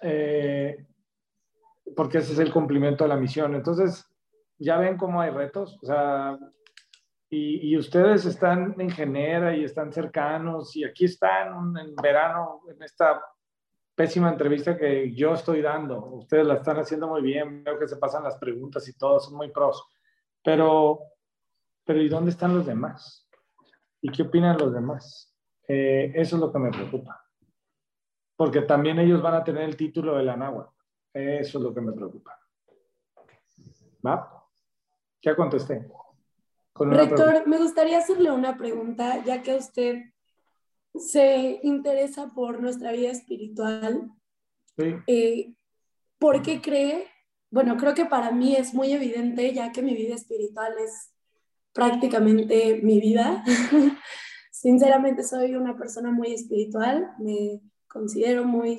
[0.00, 0.86] Eh,
[1.94, 3.54] porque ese es el cumplimiento de la misión.
[3.54, 4.02] Entonces,
[4.58, 6.38] ya ven cómo hay retos, o sea,
[7.30, 13.22] y, ustedes están en Genera y están cercanos, y aquí están en verano, en esta
[13.94, 16.04] pésima entrevista que yo estoy dando.
[16.06, 19.36] Ustedes la están haciendo muy bien, veo que se pasan las preguntas y todo, son
[19.36, 19.84] muy pros.
[20.42, 21.00] Pero
[21.88, 23.26] pero ¿y dónde están los demás?
[24.02, 25.34] ¿Y qué opinan los demás?
[25.66, 27.24] Eh, eso es lo que me preocupa.
[28.36, 30.70] Porque también ellos van a tener el título de la náhuatl.
[31.14, 32.38] Eso es lo que me preocupa.
[34.06, 34.44] ¿Va?
[35.22, 35.90] Ya contesté.
[36.78, 39.96] Rector, me gustaría hacerle una pregunta, ya que usted
[40.94, 44.10] se interesa por nuestra vida espiritual.
[44.76, 44.94] Sí.
[45.06, 45.54] Eh,
[46.18, 47.06] ¿Por qué cree?
[47.50, 51.12] Bueno, creo que para mí es muy evidente, ya que mi vida espiritual es
[51.72, 53.44] prácticamente mi vida.
[54.50, 58.78] Sinceramente soy una persona muy espiritual, me considero muy,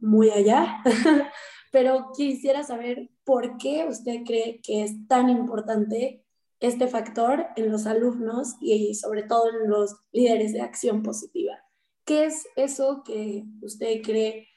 [0.00, 0.82] muy allá,
[1.72, 6.21] pero quisiera saber por qué usted cree que es tan importante
[6.62, 11.58] este factor en los alumnos y sobre todo en los líderes de acción positiva.
[12.04, 14.48] ¿Qué es eso que usted cree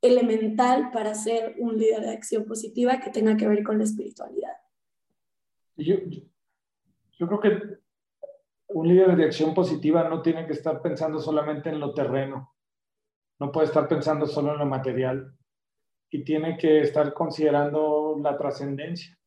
[0.00, 4.54] elemental para ser un líder de acción positiva que tenga que ver con la espiritualidad?
[5.76, 5.96] yo,
[7.12, 7.80] yo creo que
[8.68, 12.54] un líder de acción positiva no tiene que estar pensando solamente en lo terreno,
[13.38, 15.34] no puede estar pensando solo en lo material
[16.10, 19.19] y tiene que estar considerando la trascendencia.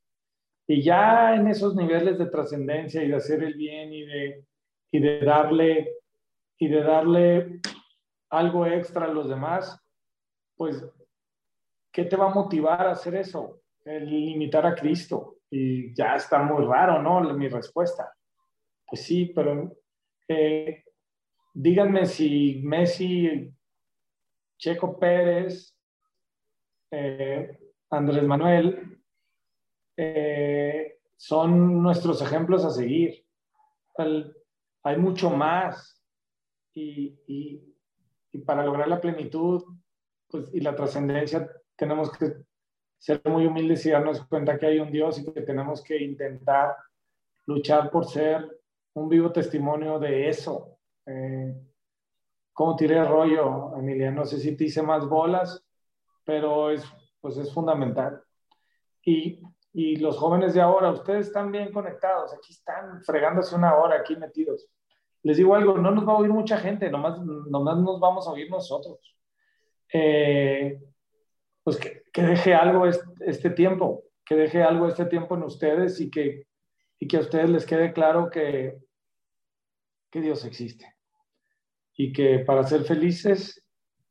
[0.67, 4.45] Y ya en esos niveles de trascendencia y de hacer el bien y de,
[4.91, 5.97] y de darle
[6.57, 7.59] y de darle
[8.29, 9.77] algo extra a los demás,
[10.55, 10.83] pues,
[11.91, 13.61] ¿qué te va a motivar a hacer eso?
[13.83, 15.39] El limitar a Cristo.
[15.49, 17.21] Y ya está muy raro, ¿no?
[17.33, 18.11] Mi respuesta.
[18.87, 19.75] Pues sí, pero
[20.27, 20.83] eh,
[21.53, 23.53] díganme si Messi,
[24.57, 25.75] Checo Pérez,
[26.91, 29.02] eh, Andrés Manuel,
[29.97, 33.25] eh, son nuestros ejemplos a seguir.
[34.83, 36.01] hay mucho más
[36.73, 37.75] y, y,
[38.31, 39.63] y, para lograr la plenitud
[40.27, 42.33] pues, y la trascendencia tenemos que
[42.97, 46.75] ser muy humildes y darnos cuenta que hay un Dios y que tenemos que intentar
[47.45, 48.61] luchar por ser
[48.93, 50.77] un vivo testimonio de eso.
[51.05, 51.53] Eh,
[52.53, 54.11] ¿Cómo tiré el rollo, Emilia?
[54.11, 55.63] No sé si te hice más bolas,
[56.23, 56.85] pero es,
[57.19, 58.23] pues es fundamental.
[59.03, 59.41] Y,
[59.73, 64.15] y los jóvenes de ahora, ustedes están bien conectados, aquí están fregándose una hora, aquí
[64.15, 64.69] metidos.
[65.23, 68.31] Les digo algo, no nos va a oír mucha gente, nomás, nomás nos vamos a
[68.31, 68.99] oír nosotros.
[69.91, 70.79] Eh,
[71.63, 75.99] pues que, que, deje algo este, este, tiempo, que deje algo este tiempo en ustedes
[75.99, 76.45] y que,
[76.99, 78.77] y que a ustedes les quede claro que,
[80.11, 80.93] que Dios existe
[81.95, 83.63] y que para ser felices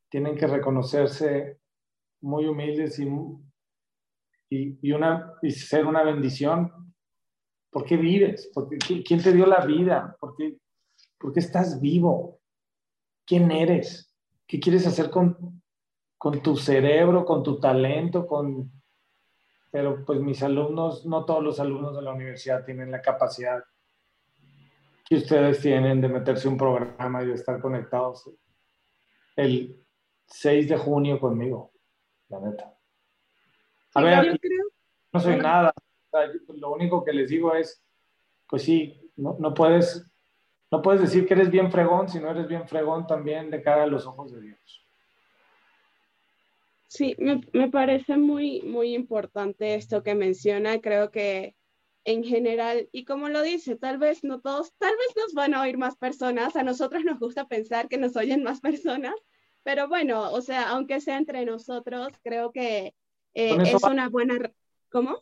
[0.09, 1.59] tienen que reconocerse
[2.21, 3.07] muy humildes y,
[4.53, 6.95] y, ser una bendición.
[7.71, 8.51] ¿Por qué vives?
[8.53, 10.17] Porque, ¿Quién te dio la vida?
[10.21, 10.59] ¿Por qué,
[11.19, 12.41] ¿Por qué estás vivo?
[13.25, 14.15] ¿Quién eres?
[14.47, 15.63] ¿Qué quieres hacer con,
[16.19, 18.71] con tu cerebro, con tu talento, con...
[19.71, 23.65] Pero pues mis alumnos, no todos los alumnos de la universidad tienen la capacidad
[25.09, 28.31] que ustedes tienen de meterse un programa y de estar conectados
[29.37, 29.83] el
[30.27, 31.73] 6 de junio conmigo,
[32.29, 32.72] la neta.
[33.95, 34.41] A ver,
[35.13, 35.73] no soy nada.
[36.49, 37.83] lo único que les digo es,
[38.49, 40.07] pues sí, no, no, puedes,
[40.71, 43.85] no puedes decir que eres bien fregón si no eres bien fregón también de cara
[43.85, 44.87] a los ojos de Dios.
[46.89, 50.81] Sí, me, me parece muy, muy importante esto que menciona.
[50.81, 51.57] Creo que
[52.05, 55.63] en general, y como lo dice, tal vez no todos, tal vez nos van a
[55.63, 59.15] oír más personas, a nosotros nos gusta pensar que nos oyen más personas,
[59.63, 62.95] pero bueno, o sea, aunque sea entre nosotros, creo que
[63.35, 64.39] eh, es una buena...
[64.91, 65.19] ¿Cómo?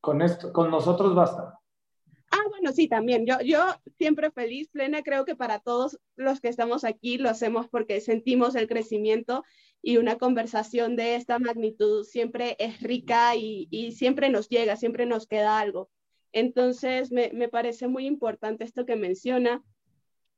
[0.00, 1.58] Con esto, con nosotros basta.
[2.30, 3.26] Ah, bueno, sí, también.
[3.26, 3.60] Yo, yo
[3.98, 8.54] siempre feliz, plena, creo que para todos los que estamos aquí lo hacemos porque sentimos
[8.54, 9.44] el crecimiento
[9.82, 15.06] y una conversación de esta magnitud siempre es rica y, y siempre nos llega, siempre
[15.06, 15.90] nos queda algo.
[16.34, 19.62] Entonces, me, parece muy importante esto que menciona.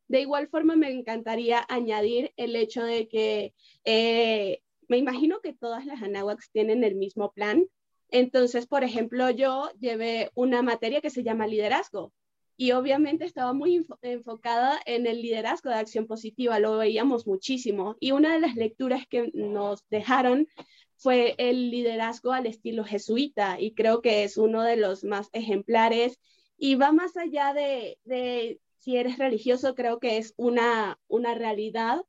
[0.09, 5.87] De igual forma, me encantaría añadir el hecho de que eh, me imagino que todas
[5.87, 7.67] las Anahuacs tienen el mismo plan.
[8.11, 12.13] Entonces, por ejemplo, yo llevé una materia que se llama liderazgo
[12.57, 17.97] y obviamente estaba muy enfocada en el liderazgo de acción positiva, lo veíamos muchísimo.
[18.01, 20.49] Y una de las lecturas que nos dejaron
[20.97, 26.19] fue el liderazgo al estilo jesuita y creo que es uno de los más ejemplares
[26.57, 27.99] y va más allá de,
[28.79, 32.03] si eres religioso, creo que es una, una realidad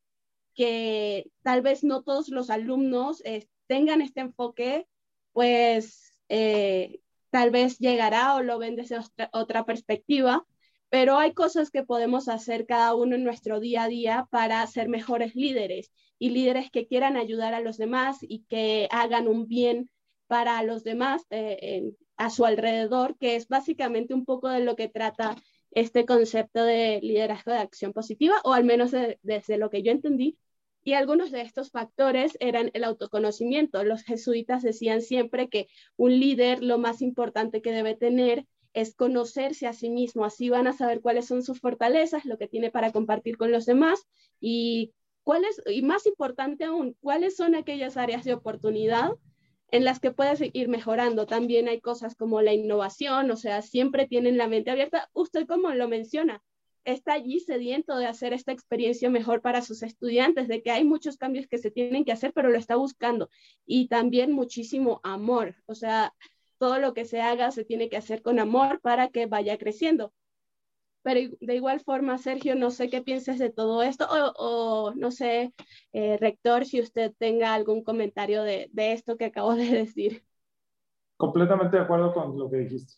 [0.57, 4.87] que tal vez no todos los alumnos eh, tengan este enfoque,
[5.31, 8.97] pues eh, tal vez llegará o lo ven desde
[9.31, 10.45] otra perspectiva,
[10.89, 14.89] pero hay cosas que podemos hacer cada uno en nuestro día a día para ser
[14.89, 19.91] mejores líderes y líderes que quieran ayudar a los demás y que hagan un bien
[20.25, 24.89] para los demás eh, a su alrededor, que es básicamente un poco de lo que
[24.89, 25.35] trata
[25.69, 28.91] este concepto de liderazgo de acción positiva, o al menos
[29.21, 30.37] desde lo que yo entendí.
[30.87, 33.83] Y algunos de estos factores eran el autoconocimiento.
[33.83, 39.67] Los jesuitas decían siempre que un líder lo más importante que debe tener es conocerse
[39.67, 42.93] a sí mismo, así van a saber cuáles son sus fortalezas, lo que tiene para
[42.93, 44.07] compartir con los demás
[44.39, 49.11] y cuáles, y más importante aún, cuáles son aquellas áreas de oportunidad
[49.71, 51.25] en las que puedes ir mejorando.
[51.25, 55.09] También hay cosas como la innovación, o sea, siempre tienen la mente abierta.
[55.11, 56.41] Usted, como lo menciona,
[56.87, 61.17] está allí sediento de hacer esta experiencia mejor para sus estudiantes, de que hay muchos
[61.17, 63.29] cambios que se tienen que hacer, pero lo está buscando.
[63.65, 66.13] Y también muchísimo amor, o sea,
[66.57, 70.13] todo lo que se haga se tiene que hacer con amor para que vaya creciendo.
[71.03, 75.53] Pero de igual forma, Sergio, no sé qué piensas de todo esto o, no sé,
[75.91, 80.23] eh, rector, si usted tenga algún comentario de, de esto que acabo de decir.
[81.17, 82.93] Completamente de acuerdo con lo que dijiste.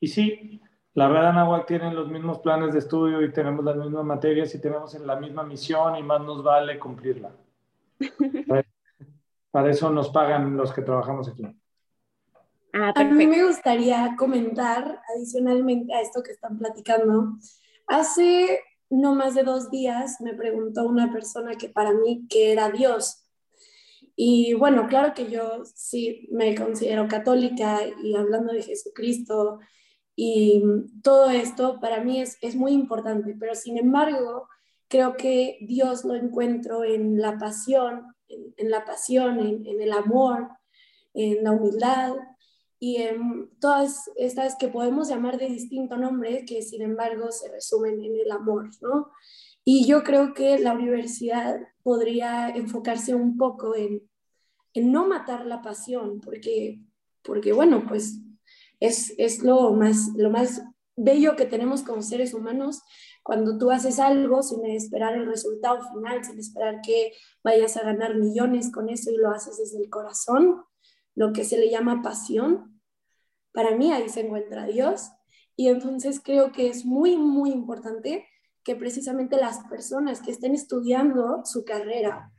[0.00, 0.60] Y sí,
[0.94, 4.60] la red Anáhuac tiene los mismos planes de estudio y tenemos las mismas materias y
[4.60, 7.30] tenemos la misma misión y más nos vale cumplirla.
[9.50, 11.44] Para eso nos pagan los que trabajamos aquí.
[12.72, 17.36] Ah, a mí me gustaría comentar adicionalmente a esto que están platicando.
[17.86, 22.70] Hace no más de dos días me preguntó una persona que para mí que era
[22.70, 23.24] Dios.
[24.16, 29.60] Y bueno, claro que yo sí me considero católica y hablando de Jesucristo
[30.22, 30.62] y
[31.02, 34.48] todo esto para mí es, es muy importante, pero sin embargo
[34.86, 40.50] creo que Dios lo encuentro en la pasión, en, la pasión, en, en el amor,
[41.14, 42.16] en la humildad,
[42.78, 48.04] y en todas estas que podemos llamar de distinto nombre, que sin embargo se resumen
[48.04, 49.08] en el amor, ¿no?
[49.64, 54.02] Y yo creo que la universidad podría enfocarse un poco en,
[54.74, 56.82] en no matar la pasión, porque,
[57.22, 58.20] porque bueno, pues
[58.80, 60.62] es, es lo, más, lo más
[60.96, 62.82] bello que tenemos como seres humanos
[63.22, 67.12] cuando tú haces algo sin esperar el resultado final, sin esperar que
[67.44, 70.64] vayas a ganar millones con eso y lo haces desde el corazón,
[71.14, 72.80] lo que se le llama pasión,
[73.52, 75.10] para mí ahí se encuentra Dios.
[75.56, 78.26] Y entonces creo que es muy, muy importante
[78.64, 82.32] que precisamente las personas que estén estudiando su carrera,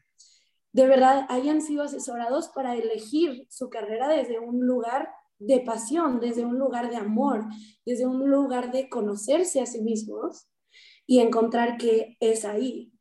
[0.71, 5.10] de verdad hayan sido asesorados para elegir su carrera desde un lugar
[5.41, 7.45] de pasión, desde un lugar de amor,
[7.86, 10.47] desde un lugar de conocerse a sí mismos
[11.08, 12.91] y encontrar que es ahí.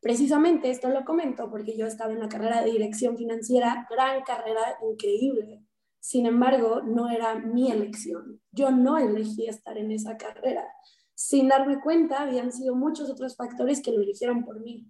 [0.00, 4.78] Precisamente esto lo comento porque yo estaba en la carrera de dirección financiera, gran carrera,
[4.90, 5.62] increíble.
[6.00, 8.40] Sin embargo, no era mi elección.
[8.50, 10.66] Yo no elegí estar en esa carrera.
[11.14, 14.88] Sin darme cuenta, habían sido muchos otros factores que lo eligieron por mí.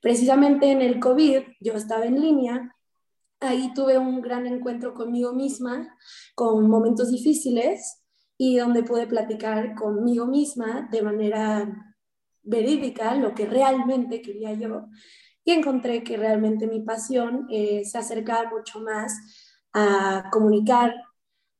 [0.00, 2.73] Precisamente en el COVID, yo estaba en línea,
[3.44, 5.96] ahí tuve un gran encuentro conmigo misma,
[6.34, 8.02] con momentos difíciles
[8.36, 11.94] y donde pude platicar conmigo misma de manera
[12.42, 14.86] verídica lo que realmente quería yo.
[15.44, 19.14] Y encontré que realmente mi pasión eh, se acercaba mucho más
[19.72, 20.94] a comunicar.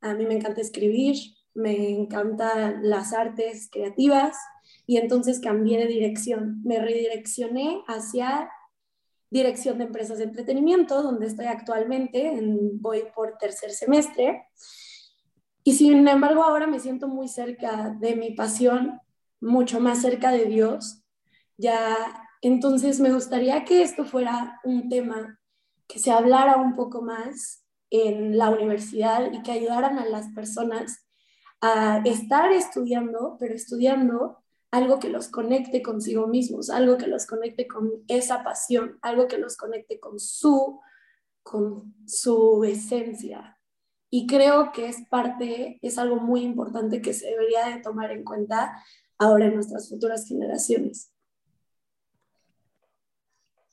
[0.01, 1.17] A mí me encanta escribir,
[1.55, 4.37] me encantan las artes creativas
[4.87, 6.63] y entonces cambié de dirección.
[6.65, 8.51] Me redireccioné hacia
[9.35, 14.47] dirección de empresas de entretenimiento, donde estoy actualmente, en, voy por tercer semestre.
[15.65, 19.01] Y sin embargo, ahora me siento muy cerca de mi pasión,
[19.41, 21.03] mucho más cerca de Dios.
[21.57, 21.97] Ya,
[22.43, 25.41] entonces me gustaría que esto fuera un tema
[25.89, 31.09] que se hablara un poco más en la universidad y que ayudaran a las personas
[31.61, 34.44] a estar estudiando, pero estudiando
[34.75, 39.39] algo que los conecte consigo mismos, algo que los conecte con esa pasión, algo que
[39.39, 40.81] los conecte con su,
[41.45, 43.57] con su esencia.
[44.11, 48.25] Y creo que es parte, es algo muy importante que se debería de tomar en
[48.25, 48.77] cuenta
[49.17, 51.13] ahora en nuestras futuras generaciones.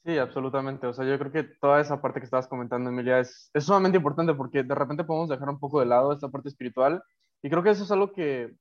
[0.05, 0.85] Sí, absolutamente.
[0.85, 3.97] O sea, yo creo que toda esa parte que estabas comentando, Emilia, es, es sumamente
[3.97, 7.01] importante porque de repente podemos dejar un poco de lado esta parte espiritual
[7.41, 8.55] y creo que eso es algo que,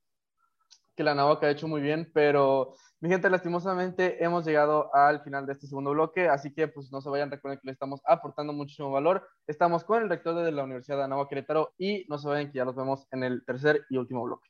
[0.95, 5.45] que la Navaca ha hecho muy bien, pero mi gente, lastimosamente hemos llegado al final
[5.45, 8.53] de este segundo bloque, así que pues no se vayan, recuerden que le estamos aportando
[8.53, 9.27] muchísimo valor.
[9.47, 12.57] Estamos con el rector de la Universidad de Anáhuac Querétaro y no se vayan que
[12.57, 14.49] ya los vemos en el tercer y último bloque.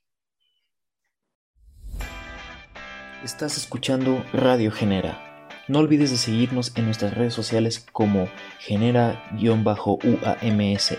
[3.24, 5.32] Estás escuchando Radio Genera
[5.72, 8.28] no olvides de seguirnos en nuestras redes sociales como
[8.60, 9.78] genera-uams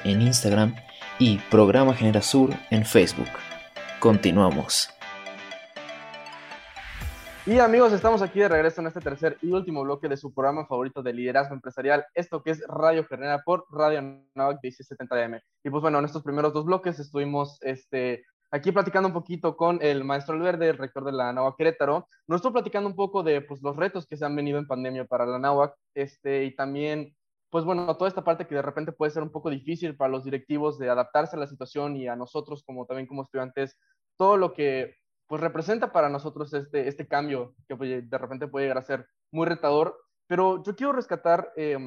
[0.05, 0.75] en Instagram
[1.19, 3.29] y Programa Genera Sur en Facebook.
[4.01, 4.89] Continuamos.
[7.45, 10.65] Y amigos, estamos aquí de regreso en este tercer y último bloque de su programa
[10.65, 14.01] favorito de liderazgo empresarial, esto que es Radio Genera por Radio
[14.37, 15.43] Navac 1670M.
[15.65, 19.81] Y pues bueno, en estos primeros dos bloques estuvimos este, aquí platicando un poquito con
[19.83, 22.07] el maestro Alverde, el rector de la NAWAC Querétaro.
[22.29, 25.05] Nos estuvo platicando un poco de pues, los retos que se han venido en pandemia
[25.07, 27.13] para la NAWAC este, y también,
[27.51, 30.23] pues bueno, toda esta parte que de repente puede ser un poco difícil para los
[30.23, 33.77] directivos de adaptarse a la situación y a nosotros como también como estudiantes,
[34.17, 35.02] todo lo que
[35.33, 39.47] pues representa para nosotros este, este cambio que de repente puede llegar a ser muy
[39.47, 39.99] retador.
[40.27, 41.55] Pero yo quiero rescatar...
[41.57, 41.79] Eh,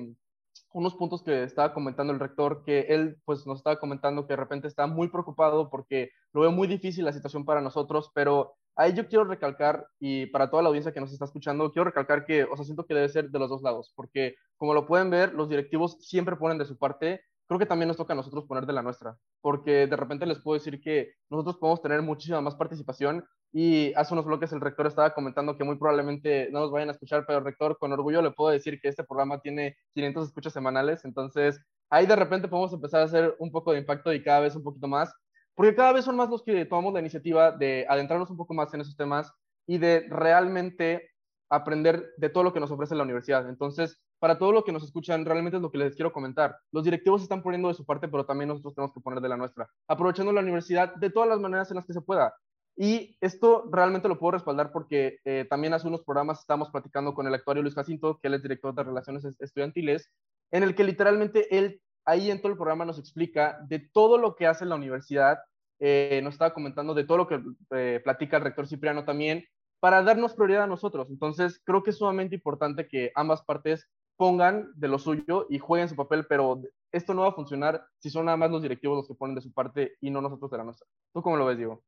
[0.71, 4.37] unos puntos que estaba comentando el rector, que él pues nos estaba comentando que de
[4.37, 8.93] repente está muy preocupado porque lo veo muy difícil la situación para nosotros, pero ahí
[8.93, 12.45] yo quiero recalcar, y para toda la audiencia que nos está escuchando, quiero recalcar que,
[12.45, 15.33] o sea, siento que debe ser de los dos lados, porque como lo pueden ver,
[15.33, 18.65] los directivos siempre ponen de su parte creo que también nos toca a nosotros poner
[18.65, 22.55] de la nuestra, porque de repente les puedo decir que nosotros podemos tener muchísima más
[22.55, 26.89] participación y hace unos bloques el rector estaba comentando que muy probablemente no nos vayan
[26.89, 30.53] a escuchar, pero rector, con orgullo le puedo decir que este programa tiene 500 escuchas
[30.53, 34.41] semanales, entonces ahí de repente podemos empezar a hacer un poco de impacto y cada
[34.41, 35.13] vez un poquito más,
[35.53, 38.73] porque cada vez son más los que tomamos la iniciativa de adentrarnos un poco más
[38.73, 39.31] en esos temas
[39.67, 41.09] y de realmente
[41.49, 43.47] aprender de todo lo que nos ofrece la universidad.
[43.49, 46.57] Entonces, para todo lo que nos escuchan, realmente es lo que les quiero comentar.
[46.71, 49.37] Los directivos están poniendo de su parte, pero también nosotros tenemos que poner de la
[49.37, 52.33] nuestra, aprovechando la universidad de todas las maneras en las que se pueda.
[52.77, 57.25] Y esto realmente lo puedo respaldar porque eh, también hace unos programas estamos platicando con
[57.25, 60.11] el actuario Luis Jacinto, que él es director de Relaciones Estudiantiles,
[60.51, 64.35] en el que literalmente él ahí en todo el programa nos explica de todo lo
[64.35, 65.39] que hace la universidad,
[65.79, 67.41] eh, nos estaba comentando de todo lo que
[67.71, 69.45] eh, platica el rector Cipriano también,
[69.85, 71.11] para darnos prioridad a nosotros.
[71.11, 75.89] Entonces, creo que es sumamente importante que ambas partes pongan de lo suyo y jueguen
[75.89, 76.59] su papel, pero
[76.91, 79.43] esto no va a funcionar si son nada más los directivos los que ponen de
[79.43, 80.87] su parte y no nosotros de la nuestra.
[81.13, 81.83] ¿Tú cómo lo ves, Diego?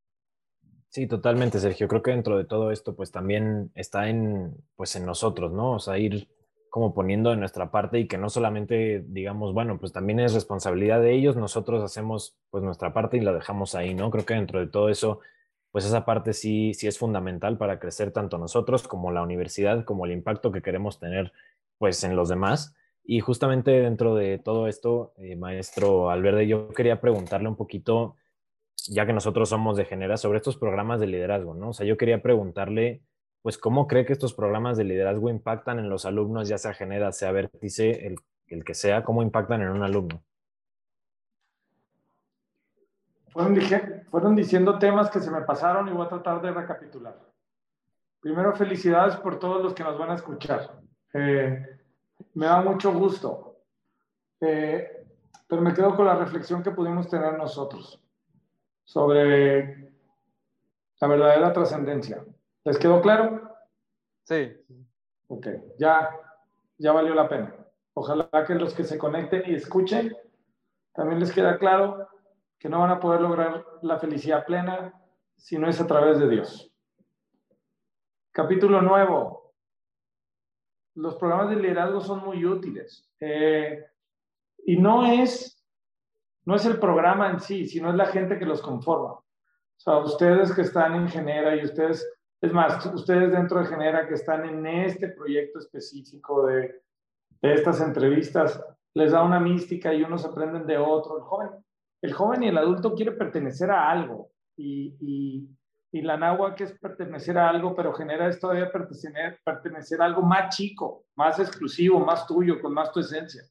[0.90, 1.88] Sí, totalmente, Sergio.
[1.88, 5.72] Creo que dentro de todo esto, pues también está en, pues en nosotros, ¿no?
[5.72, 6.30] O sea, ir
[6.70, 11.02] como poniendo de nuestra parte y que no solamente digamos, bueno, pues también es responsabilidad
[11.02, 14.12] de ellos, nosotros hacemos pues nuestra parte y la dejamos ahí, ¿no?
[14.12, 15.20] Creo que dentro de todo eso,
[15.78, 20.08] pues esa parte sí, sí es fundamental para crecer tanto nosotros como la universidad, como
[20.08, 21.32] el impacto que queremos tener
[21.78, 22.74] pues en los demás.
[23.04, 28.16] Y justamente dentro de todo esto, eh, maestro Alberde, yo quería preguntarle un poquito,
[28.88, 31.70] ya que nosotros somos de Genera, sobre estos programas de liderazgo, ¿no?
[31.70, 33.04] O sea, yo quería preguntarle,
[33.44, 37.12] pues, ¿cómo cree que estos programas de liderazgo impactan en los alumnos, ya sea Genera,
[37.12, 38.16] sea Vértice, el,
[38.48, 40.24] el que sea, cómo impactan en un alumno?
[43.38, 43.56] Fueron,
[44.10, 47.16] fueron diciendo temas que se me pasaron y voy a tratar de recapitular.
[48.20, 50.82] Primero, felicidades por todos los que nos van a escuchar.
[51.14, 51.64] Eh,
[52.34, 53.60] me da mucho gusto.
[54.42, 55.06] Eh,
[55.48, 58.02] pero me quedo con la reflexión que pudimos tener nosotros
[58.84, 59.94] sobre
[61.00, 62.26] la verdadera trascendencia.
[62.64, 63.56] ¿Les quedó claro?
[64.24, 64.52] Sí.
[65.28, 65.46] Ok,
[65.78, 66.10] ya,
[66.80, 67.54] ya valió la pena.
[67.94, 70.18] Ojalá que los que se conecten y escuchen,
[70.96, 72.17] también les queda claro
[72.60, 74.94] que no van a poder lograr la felicidad plena
[75.36, 76.72] si no es a través de Dios.
[78.32, 79.54] Capítulo nuevo,
[80.96, 83.10] los programas de liderazgo son muy útiles.
[83.20, 83.86] Eh,
[84.66, 85.64] y no es,
[86.46, 89.12] no es el programa en sí, sino es la gente que los conforma.
[89.14, 89.24] O
[89.80, 92.08] sea, ustedes que están en Genera y ustedes,
[92.42, 96.82] es más, ustedes dentro de Genera que están en este proyecto específico de,
[97.42, 98.64] de estas entrevistas,
[98.96, 101.18] les da una mística y unos aprenden de otro.
[101.18, 101.50] El joven,
[102.02, 105.58] el joven y el adulto quiere pertenecer a algo y, y
[105.92, 110.22] y la que es pertenecer a algo, pero genera es todavía pertenecer, pertenecer a algo
[110.22, 113.44] más chico, más exclusivo, más tuyo, con más tu esencia.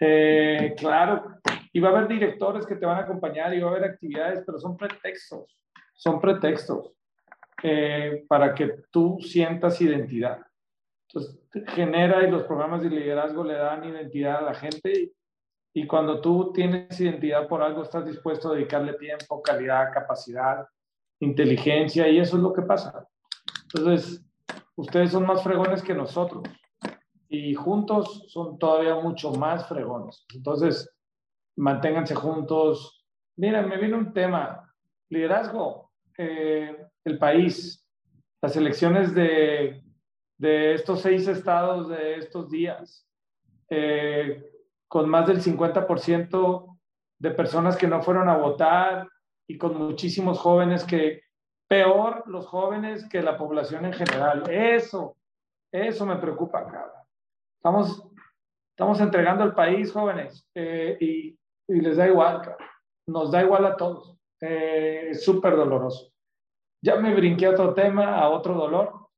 [0.00, 1.40] Eh, claro,
[1.72, 4.44] y va a haber directores que te van a acompañar y va a haber actividades,
[4.46, 5.58] pero son pretextos,
[5.94, 6.92] son pretextos
[7.62, 10.40] eh, para que tú sientas identidad.
[11.08, 11.40] Entonces,
[11.74, 15.12] genera y los programas de liderazgo le dan identidad a la gente
[15.72, 20.66] y cuando tú tienes identidad por algo, estás dispuesto a dedicarle tiempo, calidad, capacidad,
[21.20, 23.06] inteligencia y eso es lo que pasa.
[23.74, 24.24] Entonces,
[24.76, 26.44] ustedes son más fregones que nosotros
[27.28, 30.24] y juntos son todavía mucho más fregones.
[30.34, 30.90] Entonces,
[31.56, 33.04] manténganse juntos.
[33.36, 34.72] Miren, me viene un tema,
[35.10, 37.86] liderazgo, eh, el país,
[38.40, 39.82] las elecciones de,
[40.38, 43.06] de, estos seis estados de estos días,
[43.70, 44.57] eh,
[44.88, 46.78] con más del 50%
[47.20, 49.08] de personas que no fueron a votar,
[49.48, 51.22] y con muchísimos jóvenes que,
[51.68, 54.48] peor los jóvenes que la población en general.
[54.50, 55.16] Eso,
[55.70, 57.02] eso me preocupa, cabrón.
[57.56, 58.08] Estamos,
[58.70, 62.68] estamos entregando al país, jóvenes, eh, y, y, les da igual, cabrón.
[63.06, 64.16] Nos da igual a todos.
[64.40, 66.12] Eh, es súper doloroso.
[66.82, 69.08] Ya me brinqué a otro tema, a otro dolor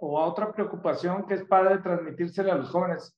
[0.00, 3.16] o a otra preocupación que es para transmitírsela a los jóvenes.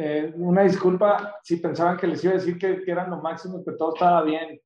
[0.00, 3.64] Eh, una disculpa si pensaban que les iba a decir que, que eran lo máximo,
[3.64, 4.60] que todo estaba bien.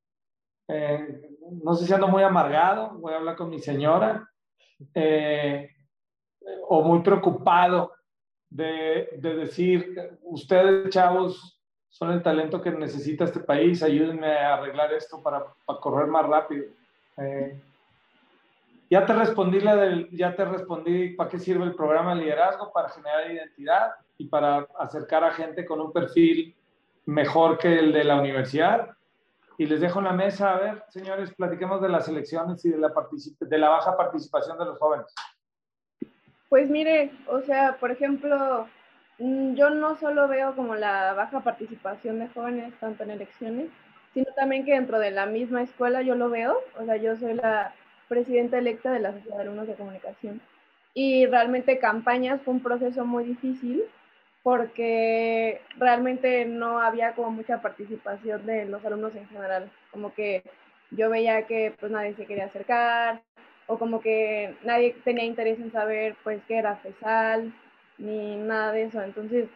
[0.68, 4.28] Eh, no sé si ando muy amargado, voy a hablar con mi señora,
[4.95, 5.70] eh,
[6.68, 7.93] o muy preocupado
[8.51, 11.59] de, de, decir, ustedes chavos
[11.89, 16.26] son el talento que necesita este país, ayúdenme a arreglar esto para, para correr más
[16.26, 16.66] rápido.
[18.91, 22.70] Ya te respondí la del, ya te respondí para qué sirve el programa de liderazgo,
[22.70, 26.54] para generar identidad y para acercar a gente con un perfil
[27.06, 28.90] mejor que el de la universidad.
[29.58, 32.78] Y les dejo en la mesa, a ver, señores, platiquemos de las elecciones y de
[32.78, 32.92] la,
[33.40, 35.12] de la baja participación de los jóvenes.
[36.48, 38.68] Pues mire, o sea, por ejemplo,
[39.18, 43.70] mm, yo no solo veo como la baja participación de jóvenes tanto en elecciones,
[44.14, 47.34] sino también que dentro de la misma escuela yo lo veo, o sea, yo soy
[47.34, 47.74] la
[48.08, 50.40] presidenta electa de la Sociedad de Alumnos de Comunicación.
[50.94, 53.82] Y realmente campañas fue un proceso muy difícil
[54.43, 60.43] porque realmente no había como mucha participación de los alumnos en general, como que
[60.90, 63.22] yo veía que pues nadie se quería acercar
[63.66, 67.53] o como que nadie tenía interés en saber pues qué era FESAL
[67.99, 69.49] ni nada de eso, entonces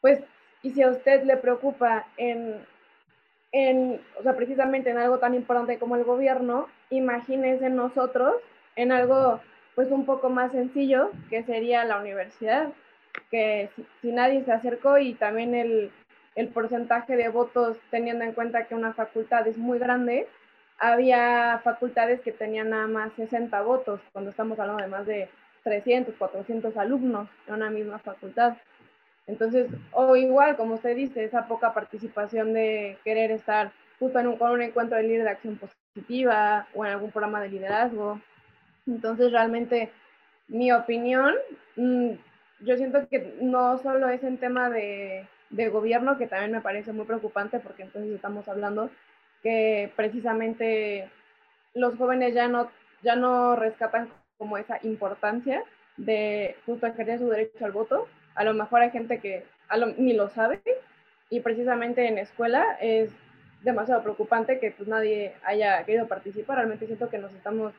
[0.00, 0.22] pues
[0.62, 2.64] y si a usted le preocupa en,
[3.52, 8.34] en o sea, precisamente en algo tan importante como el gobierno, imagínese nosotros
[8.76, 9.40] en algo
[9.74, 12.72] pues un poco más sencillo que sería la universidad
[13.30, 15.90] que si, nadie se acercó y también el,
[16.34, 20.28] el, porcentaje de votos teniendo en cuenta que una facultad es muy grande,
[20.78, 25.28] había facultades que tenían nada más 60 votos, cuando estamos hablando de más de
[25.64, 28.56] 300, 400 alumnos en una misma facultad.
[29.26, 34.36] Entonces, o igual, como usted dice, esa poca participación de querer estar justo en un,
[34.36, 38.20] con un encuentro de líder de acción positiva o en algún programa de liderazgo.
[38.86, 39.90] Entonces, realmente,
[40.48, 41.34] mi opinión,
[41.74, 42.12] mm,
[42.60, 46.92] yo siento que no solo es en tema de, de, gobierno, que también me parece
[46.92, 48.90] muy preocupante, porque entonces estamos hablando
[49.42, 51.10] que precisamente
[51.74, 52.70] los jóvenes ya no,
[53.02, 55.62] ya no rescatan como esa importancia
[55.96, 58.08] de justo ejercer su derecho al voto.
[58.34, 59.44] A lo mejor hay gente que
[59.98, 60.60] ni lo sabe
[61.30, 63.10] y precisamente en escuela es
[63.62, 66.56] demasiado preocupante que pues nadie haya querido participar.
[66.56, 67.74] Realmente siento que nos estamos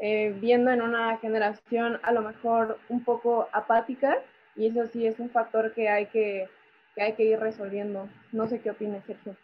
[0.00, 4.18] eh, viendo en una generación a lo mejor un poco apática
[4.56, 6.48] y eso sí es un factor que hay que,
[6.94, 8.08] que hay que ir resolviendo.
[8.32, 9.36] No sé qué opinas, Sergio.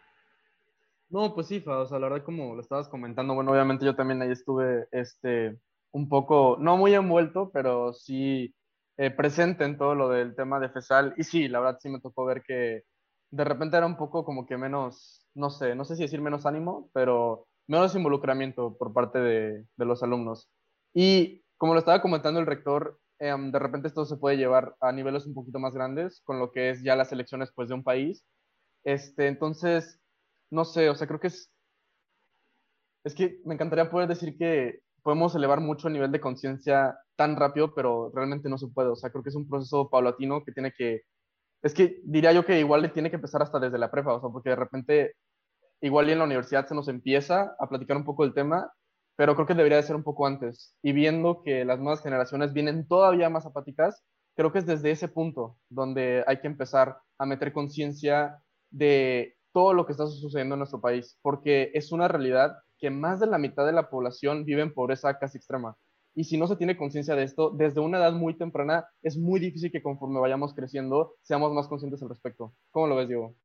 [1.09, 4.21] No, pues sí, o sea, la verdad como lo estabas comentando, bueno, obviamente yo también
[4.21, 5.57] ahí estuve, este,
[5.91, 8.53] un poco, no muy envuelto, pero sí
[8.97, 12.01] eh, presente en todo lo del tema de FESAL, y sí, la verdad sí me
[12.01, 12.83] tocó ver que
[13.31, 16.45] de repente era un poco como que menos, no sé, no sé si decir menos
[16.45, 20.49] ánimo, pero menos involucramiento por parte de, los alumnos.
[20.93, 24.91] Y como lo estaba comentando el rector, em, de repente esto se puede llevar a
[24.91, 27.83] niveles un poquito más grandes con lo que es ya las elecciones pues, de un
[27.83, 28.23] país.
[28.83, 29.99] Este, entonces,
[30.49, 31.51] no sé, o sea, creo que es...
[33.03, 37.35] Es que me encantaría poder decir que podemos elevar mucho el nivel de conciencia tan
[37.37, 38.89] rápido, pero realmente no se puede.
[38.89, 41.03] O sea, creo que es un proceso paulatino que tiene que...
[41.61, 44.29] Es que diría yo que igual tiene que empezar hasta desde la prepa, o sea,
[44.29, 45.15] porque de repente
[45.81, 48.71] igual y en la universidad se nos empieza a platicar un poco del tema,
[49.15, 50.75] pero creo que debería de ser un poco antes.
[50.81, 54.03] Y viendo que las nuevas generaciones vienen todavía más apáticas,
[54.35, 59.73] creo que es desde ese punto donde hay que empezar a meter conciencia de todo
[59.73, 63.39] lo que está sucediendo en nuestro país, porque es una realidad que más de la
[63.39, 65.75] mitad de la población vive en pobreza casi extrema.
[66.13, 69.39] Y si no se tiene conciencia de esto, desde una edad muy temprana, es muy
[69.39, 72.53] difícil que conforme vayamos creciendo, seamos más conscientes al respecto.
[72.71, 73.35] ¿Cómo lo ves, Diego?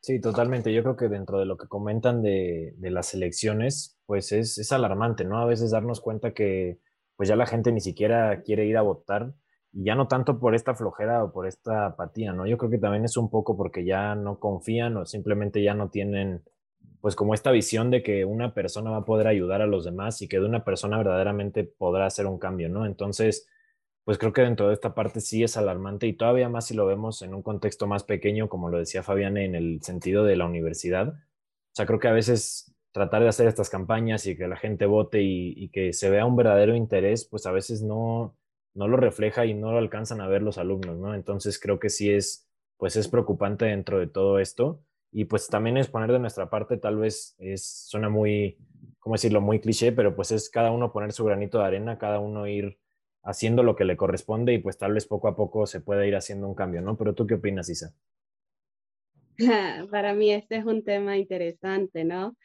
[0.00, 0.72] Sí, totalmente.
[0.72, 4.70] Yo creo que dentro de lo que comentan de, de las elecciones, pues es, es,
[4.72, 5.38] alarmante, ¿no?
[5.38, 6.78] A veces darnos cuenta que
[7.16, 9.34] pues ya la gente ni siquiera quiere ir a votar
[9.72, 12.46] y ya no tanto por esta flojera o por esta apatía, ¿no?
[12.46, 15.90] Yo creo que también es un poco porque ya no confían o simplemente ya no
[15.90, 16.42] tienen
[17.00, 20.22] pues como esta visión de que una persona va a poder ayudar a los demás
[20.22, 22.86] y que de una persona verdaderamente podrá hacer un cambio, ¿no?
[22.86, 23.48] Entonces,
[24.06, 26.86] pues creo que dentro de esta parte sí es alarmante y todavía más si lo
[26.86, 30.46] vemos en un contexto más pequeño, como lo decía Fabián, en el sentido de la
[30.46, 31.08] universidad.
[31.08, 34.86] O sea, creo que a veces tratar de hacer estas campañas y que la gente
[34.86, 38.36] vote y, que se vea un verdadero interés, pues a veces no,
[38.74, 41.12] no lo refleja y no lo alcanzan a ver los alumnos, ¿no?
[41.12, 45.78] Entonces creo que sí es, pues es preocupante dentro de todo esto y pues también
[45.78, 48.56] es poner de nuestra parte, tal vez es, suena muy,
[49.00, 52.20] ¿cómo decirlo?, muy cliché, pero pues es cada uno poner su granito de arena, cada
[52.20, 52.78] uno ir
[53.26, 56.14] haciendo lo que le corresponde y pues tal vez poco a poco se pueda ir
[56.14, 56.96] haciendo un cambio, ¿no?
[56.96, 57.92] Pero tú qué opinas, Isa?
[59.90, 62.36] Para mí este es un tema interesante, ¿no?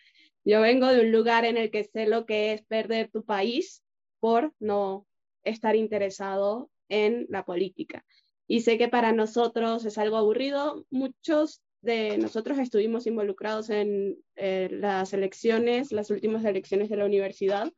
[0.44, 3.84] Yo vengo de un lugar en el que sé lo que es perder tu país
[4.20, 5.06] por no
[5.44, 8.04] estar interesado en la política.
[8.48, 10.86] Y sé que para nosotros es algo aburrido.
[10.90, 17.72] Muchos de nosotros estuvimos involucrados en eh, las elecciones, las últimas elecciones de la universidad,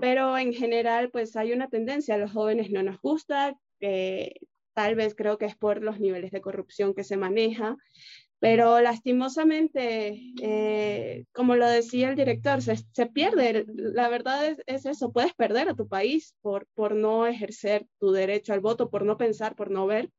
[0.00, 3.56] pero en general pues hay una tendencia, a los jóvenes no nos gusta,
[4.74, 7.76] tal vez creo que es por los niveles de corrupción que se maneja,
[8.40, 14.86] pero lastimosamente, eh, como lo decía el director, se, se pierde, la verdad es, es,
[14.86, 19.04] eso, puedes perder a tu país por, por no ejercer tu derecho al voto, por
[19.04, 20.10] no pensar, por no ver.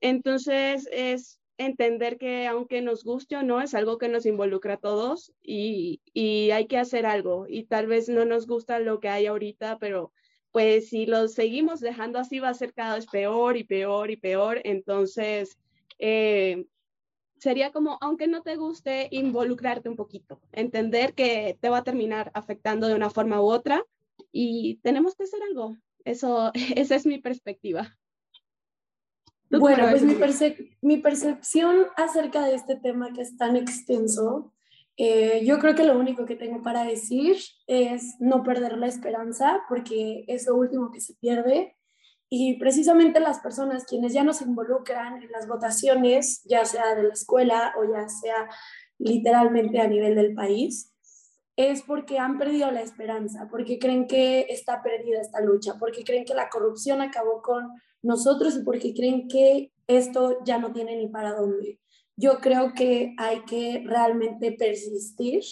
[0.00, 4.78] Entonces es entender que aunque nos guste o no, es algo que nos involucra a
[4.78, 7.46] todos y, y, hay que hacer algo.
[7.48, 10.12] Y tal vez no nos gusta lo que hay ahorita, pero
[10.52, 14.16] pues si lo seguimos dejando así va a ser cada vez peor y peor y
[14.16, 14.60] peor.
[14.64, 15.58] Entonces,
[15.98, 16.66] eh,
[17.38, 22.30] sería como, aunque no te guste, involucrarte un poquito, entender que te va a terminar
[22.34, 23.84] afectando de una forma u otra
[24.32, 25.76] y tenemos que hacer algo.
[26.04, 27.98] Eso, esa es mi perspectiva.
[29.58, 30.16] Bueno, pues mi,
[30.82, 34.52] mi, percepción acerca de este tema que es tan extenso,
[34.96, 37.36] eh, yo creo que lo único que tengo para decir
[37.66, 41.76] es no perder la esperanza, porque es lo último que se pierde.
[42.28, 47.04] Y precisamente las personas quienes ya no se involucran en las votaciones, ya sea de
[47.04, 48.48] la escuela o ya sea
[48.98, 50.93] literalmente a nivel del país,
[51.56, 56.24] es porque han perdido la esperanza, porque creen que está perdida esta lucha, porque creen
[56.24, 57.70] que la corrupción acabó con
[58.02, 61.78] nosotros y porque creen que esto ya no tiene ni para dónde.
[62.16, 65.42] Yo creo que hay que realmente persistir,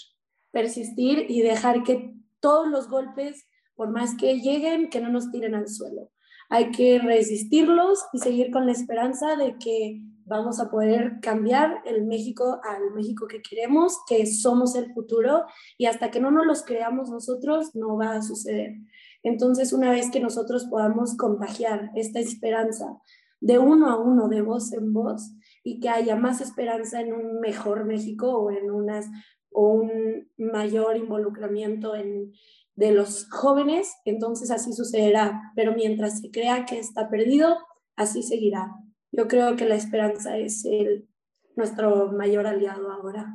[0.51, 5.55] persistir y dejar que todos los golpes, por más que lleguen, que no nos tiren
[5.55, 6.11] al suelo.
[6.49, 10.03] Hay que resistirlos y seguir con la esperanza de que
[10.33, 15.45] vamos a poder cambiar el México al México que queremos, que somos el futuro
[15.79, 18.77] y hasta que no nos los creamos nosotros no va a suceder.
[19.23, 22.99] Entonces, una vez que nosotros podamos contagiar esta esperanza
[23.41, 25.33] de uno a uno, de voz en voz,
[25.65, 29.07] y que haya más esperanza en un mejor México o en unas
[29.51, 32.33] o un mayor involucramiento en,
[32.75, 35.53] de los jóvenes, entonces así sucederá.
[35.55, 37.59] Pero mientras se crea que está perdido,
[37.97, 38.73] así seguirá.
[39.13, 41.07] Yo creo que la esperanza es el,
[41.55, 43.33] nuestro mayor aliado ahora.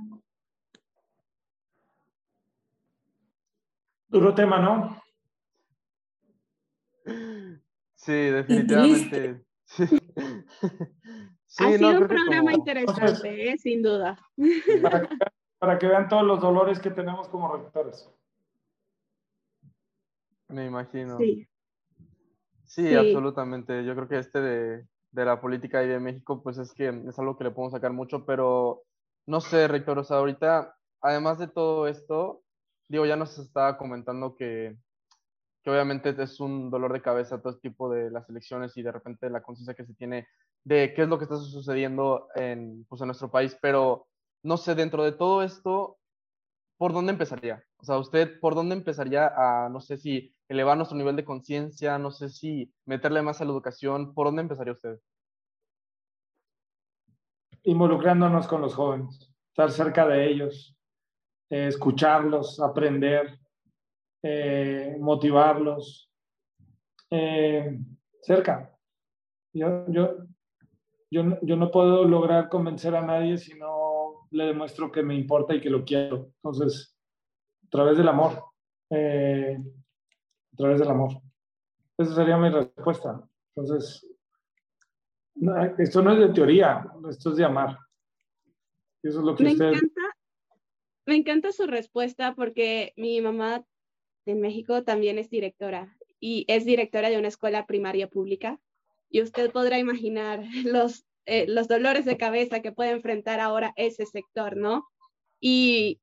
[4.09, 5.01] Duro tema, ¿no?
[7.95, 9.43] Sí, definitivamente.
[11.49, 11.63] Sí.
[11.63, 13.57] ha sido un programa interesante, ¿eh?
[13.57, 14.19] sin duda.
[15.59, 18.07] Para que, vean todos los dolores que tenemos como rectores.
[20.49, 21.17] Me imagino.
[21.17, 21.47] Sí.
[22.65, 22.93] sí.
[22.93, 23.85] absolutamente.
[23.85, 24.87] Yo creo que este de,
[25.17, 27.91] de la política y de México, pues es que es algo que le podemos sacar
[27.91, 28.83] mucho, pero
[29.25, 32.43] no sé, rector, o ahorita, además de todo esto,
[32.87, 34.77] digo, ya nos estaba comentando que,
[35.63, 38.91] que obviamente es un dolor de cabeza todo este tipo de las elecciones y de
[38.91, 40.27] repente la conciencia que se tiene
[40.63, 44.07] de qué es lo que está sucediendo en, pues, en nuestro país, pero
[44.43, 45.97] no sé, dentro de todo esto,
[46.77, 47.63] ¿por dónde empezaría?
[47.77, 51.97] O sea, usted, ¿por dónde empezaría a, no sé si elevar nuestro nivel de conciencia,
[51.97, 54.99] no sé si meterle más a la educación, ¿por dónde empezaría usted?
[57.63, 60.77] Involucrándonos con los jóvenes, estar cerca de ellos,
[61.49, 63.37] eh, escucharlos, aprender,
[64.23, 66.09] eh, motivarlos,
[67.09, 67.77] eh,
[68.21, 68.73] cerca.
[69.53, 70.17] Yo, yo,
[71.09, 73.76] yo, yo no puedo lograr convencer a nadie si no
[74.31, 76.31] le demuestro que me importa y que lo quiero.
[76.43, 76.95] Entonces,
[77.65, 78.43] a través del amor.
[78.89, 79.57] Eh,
[80.53, 81.21] a través del amor.
[81.97, 83.21] Esa sería mi respuesta.
[83.55, 84.07] Entonces,
[85.77, 87.77] esto no es de teoría, esto es de amar.
[89.03, 89.67] Eso es lo que me usted...
[89.67, 90.01] Encanta,
[91.05, 93.65] me encanta su respuesta porque mi mamá
[94.25, 98.59] en México también es directora y es directora de una escuela primaria pública.
[99.09, 104.05] Y usted podrá imaginar los, eh, los dolores de cabeza que puede enfrentar ahora ese
[104.05, 104.87] sector, ¿no?
[105.39, 105.99] Y,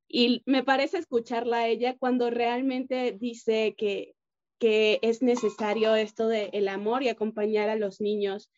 [0.46, 4.14] me parece escucharla a ella cuando realmente dice que,
[4.60, 8.50] es necesario esto de el amor y acompañar a los niños.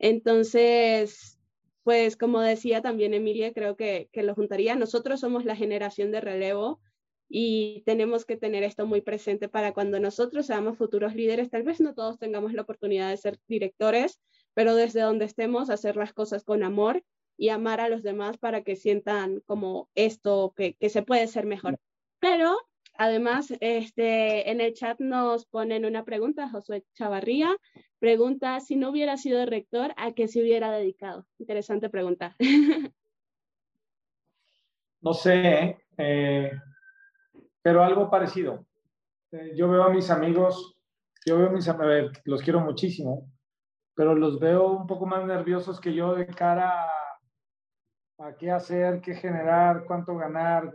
[0.00, 1.38] Entonces,
[1.84, 4.74] pues como decía también Emilia, creo que lo juntaría.
[4.74, 6.80] Nosotros somos la generación de relevo
[7.28, 11.48] y tenemos que tener esto muy presente para cuando nosotros seamos futuros líderes.
[11.48, 14.20] Tal vez no todos tengamos la oportunidad de ser directores,
[14.54, 17.02] pero desde donde estemos, hacer las cosas con amor
[17.36, 21.46] y amar a los demás para que sientan como esto, que, que se puede ser
[21.46, 21.78] mejor.
[22.20, 22.56] Pero
[22.94, 27.56] además, este, en el chat nos ponen una pregunta, Josué Chavarría,
[27.98, 31.26] pregunta, si no hubiera sido rector, ¿a qué se hubiera dedicado?
[31.38, 32.36] Interesante pregunta.
[35.04, 36.52] No sé, eh,
[37.60, 38.64] pero algo parecido.
[39.32, 40.76] Eh, yo veo a mis amigos,
[41.26, 43.28] yo veo a mis amigos, los quiero muchísimo,
[43.94, 47.02] pero los veo un poco más nerviosos que yo de cara a
[48.22, 50.72] a qué hacer, qué generar, cuánto ganar.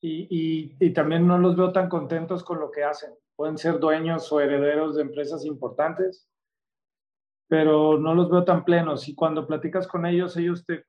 [0.00, 3.12] Y, y, también no los veo tan contentos con lo que hacen.
[3.36, 6.28] Pueden ser dueños o herederos de empresas importantes,
[7.48, 9.08] pero no los veo tan plenos.
[9.08, 10.86] Y cuando platicas con ellos, ellos te,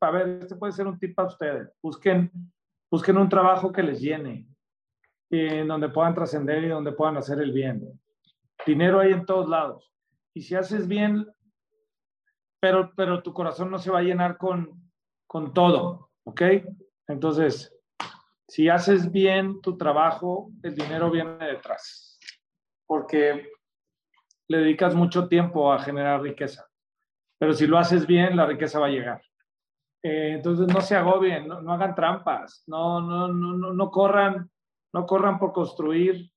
[0.00, 1.70] a ver, este puede ser un tip para ustedes.
[1.82, 2.30] Busquen,
[2.90, 4.46] busquen un trabajo que les llene,
[5.30, 8.00] en donde puedan trascender y donde puedan hacer el bien.
[8.64, 9.92] Dinero hay en todos lados.
[10.36, 11.26] Y si haces bien
[12.60, 14.92] pero, pero tu corazón no se va a llenar con,
[15.26, 16.42] con todo, ¿ok?
[17.08, 17.74] Entonces,
[18.46, 22.18] si haces bien tu trabajo, el dinero viene detrás,
[22.86, 23.50] porque
[24.48, 26.66] le dedicas mucho tiempo a generar riqueza.
[27.38, 29.22] Pero si lo haces bien, la riqueza va a llegar.
[30.02, 34.50] Eh, entonces, no se agobien, no, hagan trampas, no, no, no, no, corran,
[34.92, 36.30] no corran por construir.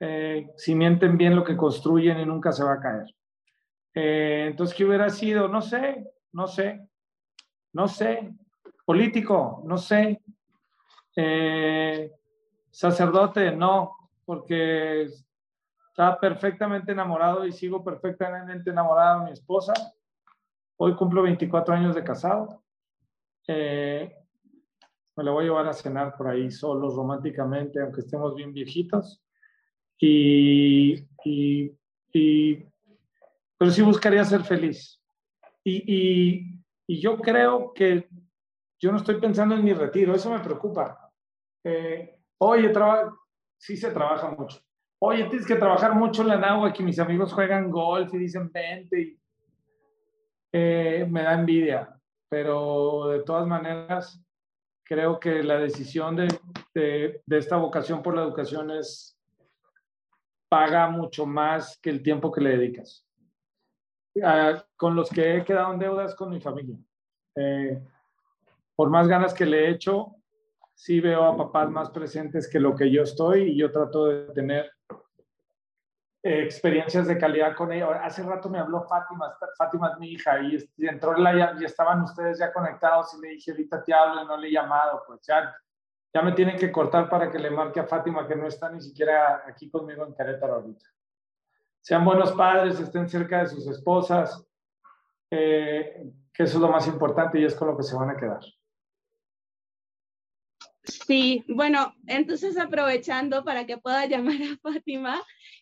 [0.00, 3.06] Eh, si mienten bien lo que construyen y nunca se va a caer.
[3.94, 5.48] Eh, entonces, ¿qué hubiera sido?
[5.48, 6.88] No sé, no sé,
[7.72, 8.34] no sé.
[8.84, 10.20] Político, no sé.
[11.14, 12.10] Eh,
[12.70, 15.08] sacerdote, no, porque
[15.90, 19.74] estaba perfectamente enamorado y sigo perfectamente enamorado de mi esposa.
[20.76, 22.62] Hoy cumplo 24 años de casado.
[23.46, 24.16] Eh,
[25.14, 29.22] me la voy a llevar a cenar por ahí solos románticamente, aunque estemos bien viejitos.
[29.98, 31.70] Y, y,
[32.12, 32.71] y
[33.62, 35.00] pero sí buscaría ser feliz.
[35.62, 36.58] Y,
[36.88, 38.08] y, yo creo que
[38.80, 41.08] yo no estoy pensando en mi retiro, eso me preocupa.
[41.62, 42.72] Eh, oye,
[43.56, 44.58] sí se trabaja mucho.
[44.98, 48.50] Oye, tienes que trabajar mucho en la nagua, que mis amigos juegan golf y dicen
[48.50, 49.20] 20 y
[50.50, 51.96] eh, me da envidia,
[52.28, 54.20] pero de todas maneras
[54.82, 56.26] creo que la decisión de,
[56.74, 59.16] de, de, esta vocación por la educación es
[60.48, 63.06] paga mucho más que el tiempo que le dedicas.
[64.20, 66.76] Ah, con los que he quedado en deudas con mi familia.
[67.36, 67.80] Eh,
[68.76, 70.16] por más ganas que le he hecho,
[70.74, 74.32] sí veo a papás más presentes que lo que yo estoy y yo trato de
[74.34, 74.70] tener
[76.22, 78.04] eh, experiencias de calidad con ella.
[78.04, 82.38] Hace rato me habló Fátima, Fátima es mi hija, y, entró la, y estaban ustedes
[82.38, 85.56] ya conectados y le dije, ahorita te hablo y no le he llamado, pues ya,
[86.12, 88.80] ya me tienen que cortar para que le marque a Fátima que no está ni
[88.80, 90.84] siquiera aquí conmigo en Querétaro ahorita.
[91.82, 94.46] Sean buenos padres, estén cerca de sus esposas,
[95.30, 98.16] eh, que eso es lo más importante y es con lo que se van a
[98.16, 98.40] quedar.
[100.84, 105.20] Sí, bueno, entonces aprovechando para que pueda llamar a Fátima,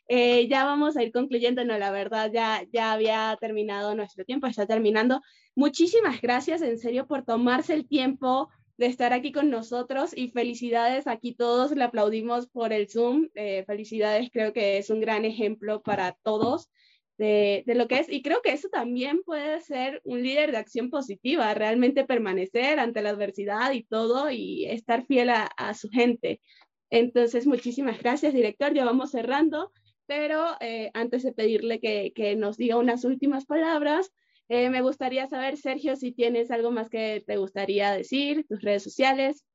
[0.08, 4.46] eh, ya vamos a ir concluyendo, no, la verdad, ya, ya había terminado nuestro tiempo,
[4.46, 5.22] está terminando.
[5.54, 8.50] Muchísimas gracias, en serio, por tomarse el tiempo
[8.80, 13.62] de estar aquí con nosotros y felicidades, aquí todos le aplaudimos por el Zoom, eh,
[13.66, 16.70] felicidades, creo que es un gran ejemplo para todos
[17.18, 18.08] de, de, lo que es.
[18.08, 23.02] Y creo que eso también puede ser un líder de acción positiva, realmente permanecer ante
[23.02, 26.40] la adversidad y todo y estar fiel a, a su gente.
[26.88, 28.72] Entonces, muchísimas gracias, director.
[28.72, 29.72] Ya vamos cerrando,
[30.06, 34.10] pero eh, antes de pedirle que, que, nos diga unas últimas palabras,
[34.50, 38.82] eh, me gustaría saber, Sergio, si tienes algo más que te gustaría decir, tus redes
[38.82, 39.46] sociales.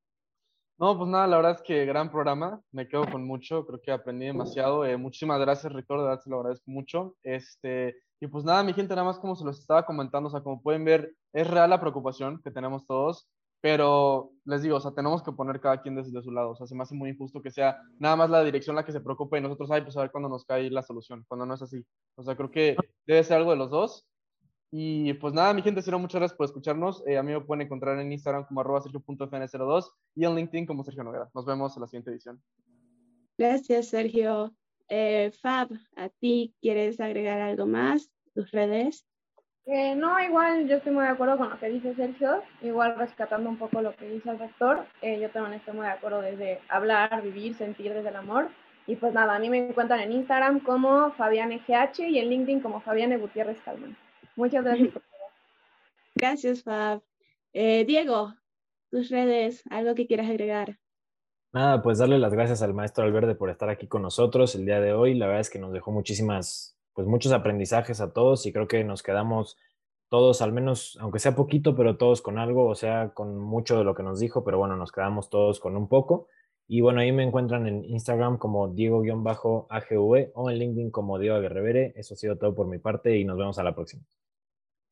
[0.78, 3.91] No, pues nada, la verdad es que gran programa, me quedo con mucho, creo que
[3.91, 4.86] aprendí demasiado.
[4.86, 7.18] Eh, muchísimas gracias, rector, de verdad se lo agradezco mucho.
[7.24, 10.39] Este, y pues nada, mi gente, nada más como se los estaba comentando, o sea,
[10.39, 13.28] como pueden ver, es real la preocupación que tenemos todos,
[13.60, 16.68] pero les digo, o sea, tenemos que poner cada quien desde su lado, o sea,
[16.68, 19.38] se me hace muy injusto que sea nada más la dirección la que se preocupe
[19.38, 21.86] y nosotros, ay, pues a ver cuándo nos cae la solución, cuando no es así.
[22.16, 24.08] O sea, creo que debe ser algo de los dos
[24.72, 27.03] y pues nada, mi gente, será muchas gracias por escucharnos.
[27.07, 30.84] Eh, a mí me pueden encontrar en Instagram como arroba sergio.fn02 y en LinkedIn como
[30.84, 31.30] Sergio Noguera.
[31.34, 32.41] Nos vemos en la siguiente edición.
[33.38, 34.53] Gracias, Sergio.
[34.88, 38.09] Eh, Fab, ¿a ti quieres agregar algo más?
[38.34, 39.05] ¿Tus redes?
[39.66, 43.49] Eh, no, igual yo estoy muy de acuerdo con lo que dice Sergio, igual rescatando
[43.49, 46.59] un poco lo que dice el rector, eh, yo también estoy muy de acuerdo desde
[46.70, 48.49] hablar, vivir, sentir desde el amor.
[48.86, 52.59] Y pues nada, a mí me encuentran en Instagram como Fabián EGH y en LinkedIn
[52.59, 53.97] como Fabián Gutiérrez Calman.
[54.36, 54.94] Muchas gracias.
[56.16, 57.02] Gracias, Fab.
[57.54, 58.34] Eh, Diego,
[58.90, 60.80] tus redes, algo que quieras agregar.
[61.54, 64.82] Nada, pues darle las gracias al maestro Alverde por estar aquí con nosotros el día
[64.82, 65.14] de hoy.
[65.14, 68.84] La verdad es que nos dejó muchísimas, pues muchos aprendizajes a todos y creo que
[68.84, 69.58] nos quedamos
[70.10, 73.86] todos, al menos, aunque sea poquito, pero todos con algo, o sea, con mucho de
[73.86, 76.28] lo que nos dijo, pero bueno, nos quedamos todos con un poco.
[76.68, 81.94] Y bueno, ahí me encuentran en Instagram como Diego-AGV o en LinkedIn como Diego Aguerrevere.
[81.96, 84.04] Eso ha sido todo por mi parte y nos vemos a la próxima.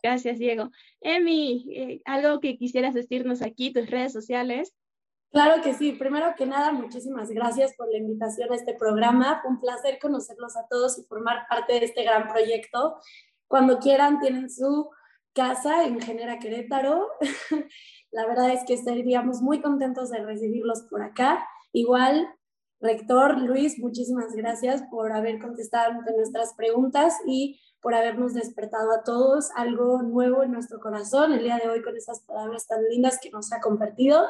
[0.04, 0.70] Gracias, Diego.
[1.00, 4.76] Emi, eh, ¿algo que quisieras decirnos aquí, tus redes sociales?
[5.32, 5.94] Claro que sí.
[5.94, 9.42] Primero que nada, muchísimas gracias por la invitación a este programa.
[9.48, 12.98] un placer conocerlos a todos y formar parte de este gran proyecto.
[13.48, 14.90] Cuando quieran, tienen su
[15.34, 17.08] casa en Genera Querétaro.
[18.12, 21.48] la verdad es que estaríamos muy contentos de recibirlos por acá.
[21.72, 22.28] Igual,
[22.84, 29.52] rector Luis, muchísimas gracias por haber contestado nuestras preguntas y por habernos despertado a todos
[29.56, 33.32] algo nuevo en nuestro corazón el día de hoy con esas palabras tan lindas que
[33.32, 34.26] nos ha compartido.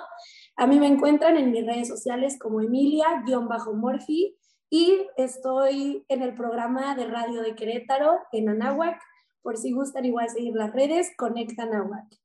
[0.56, 4.38] A mí me encuentran en mis redes sociales como Emilia-Morfi
[4.70, 9.02] y estoy en el programa de radio de Querétaro en Anáhuac.
[9.42, 12.23] Por si gustan igual seguir las redes, Conecta Anáhuac.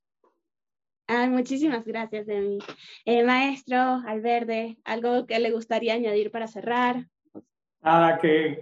[1.08, 2.58] Ah, muchísimas gracias, Emi.
[3.06, 7.06] Eh, maestro Alverde, ¿algo que le gustaría añadir para cerrar?
[7.80, 8.60] Nada, que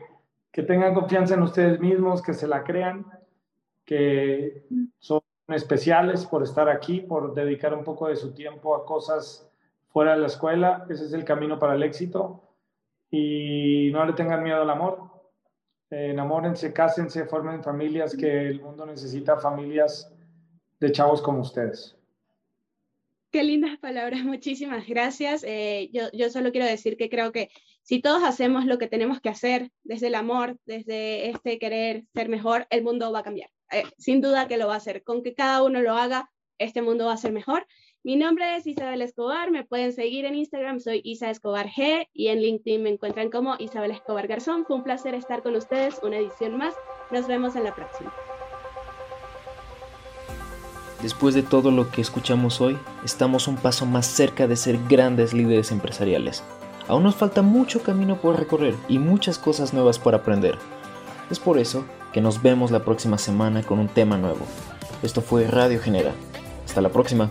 [0.63, 3.05] tengan confianza en ustedes mismos, que se la crean,
[3.85, 4.65] que
[5.01, 9.51] son especiales por estar aquí, por dedicar un poco de su tiempo a cosas
[9.89, 10.87] fuera de la escuela.
[10.89, 12.43] Ese es el camino para el éxito.
[13.11, 15.11] Y no le tengan miedo al amor.
[15.91, 20.13] enamórense, cásense, formen familias, que el mundo necesita familias
[20.79, 21.96] de chavos como ustedes.
[23.37, 25.45] Qué lindas palabras, muchísimas gracias.
[25.47, 27.51] Eh, yo, yo solo quiero decir que creo que
[27.83, 32.31] si todos hacemos lo que tenemos que hacer desde el amor, desde este querer ser
[32.31, 33.51] mejor, el mundo va a cambiar.
[33.73, 35.05] Eh, sin duda que lo va a hacer.
[35.05, 37.67] Con que cada uno lo haga, este mundo va a ser mejor.
[38.03, 42.29] Mi nombre es Isabel Escobar, me pueden seguir en Instagram, soy Isa Escobar G y
[42.29, 44.65] en LinkedIn me encuentran como Isabel Escobar Garzón.
[44.65, 46.73] Fue un placer estar con ustedes, una edición más.
[47.11, 48.15] Nos vemos en la próxima.
[51.03, 55.35] Después de todo lo que escuchamos hoy, estamos un paso más cerca de ser grandes
[55.35, 56.43] líderes empresariales.
[56.89, 60.57] Aún nos falta mucho camino por recorrer y muchas cosas nuevas por aprender.
[61.31, 64.47] Es por eso que nos vemos la próxima semana con un tema nuevo.
[65.03, 66.13] Esto fue Radio Genera.
[66.65, 67.31] Hasta la próxima.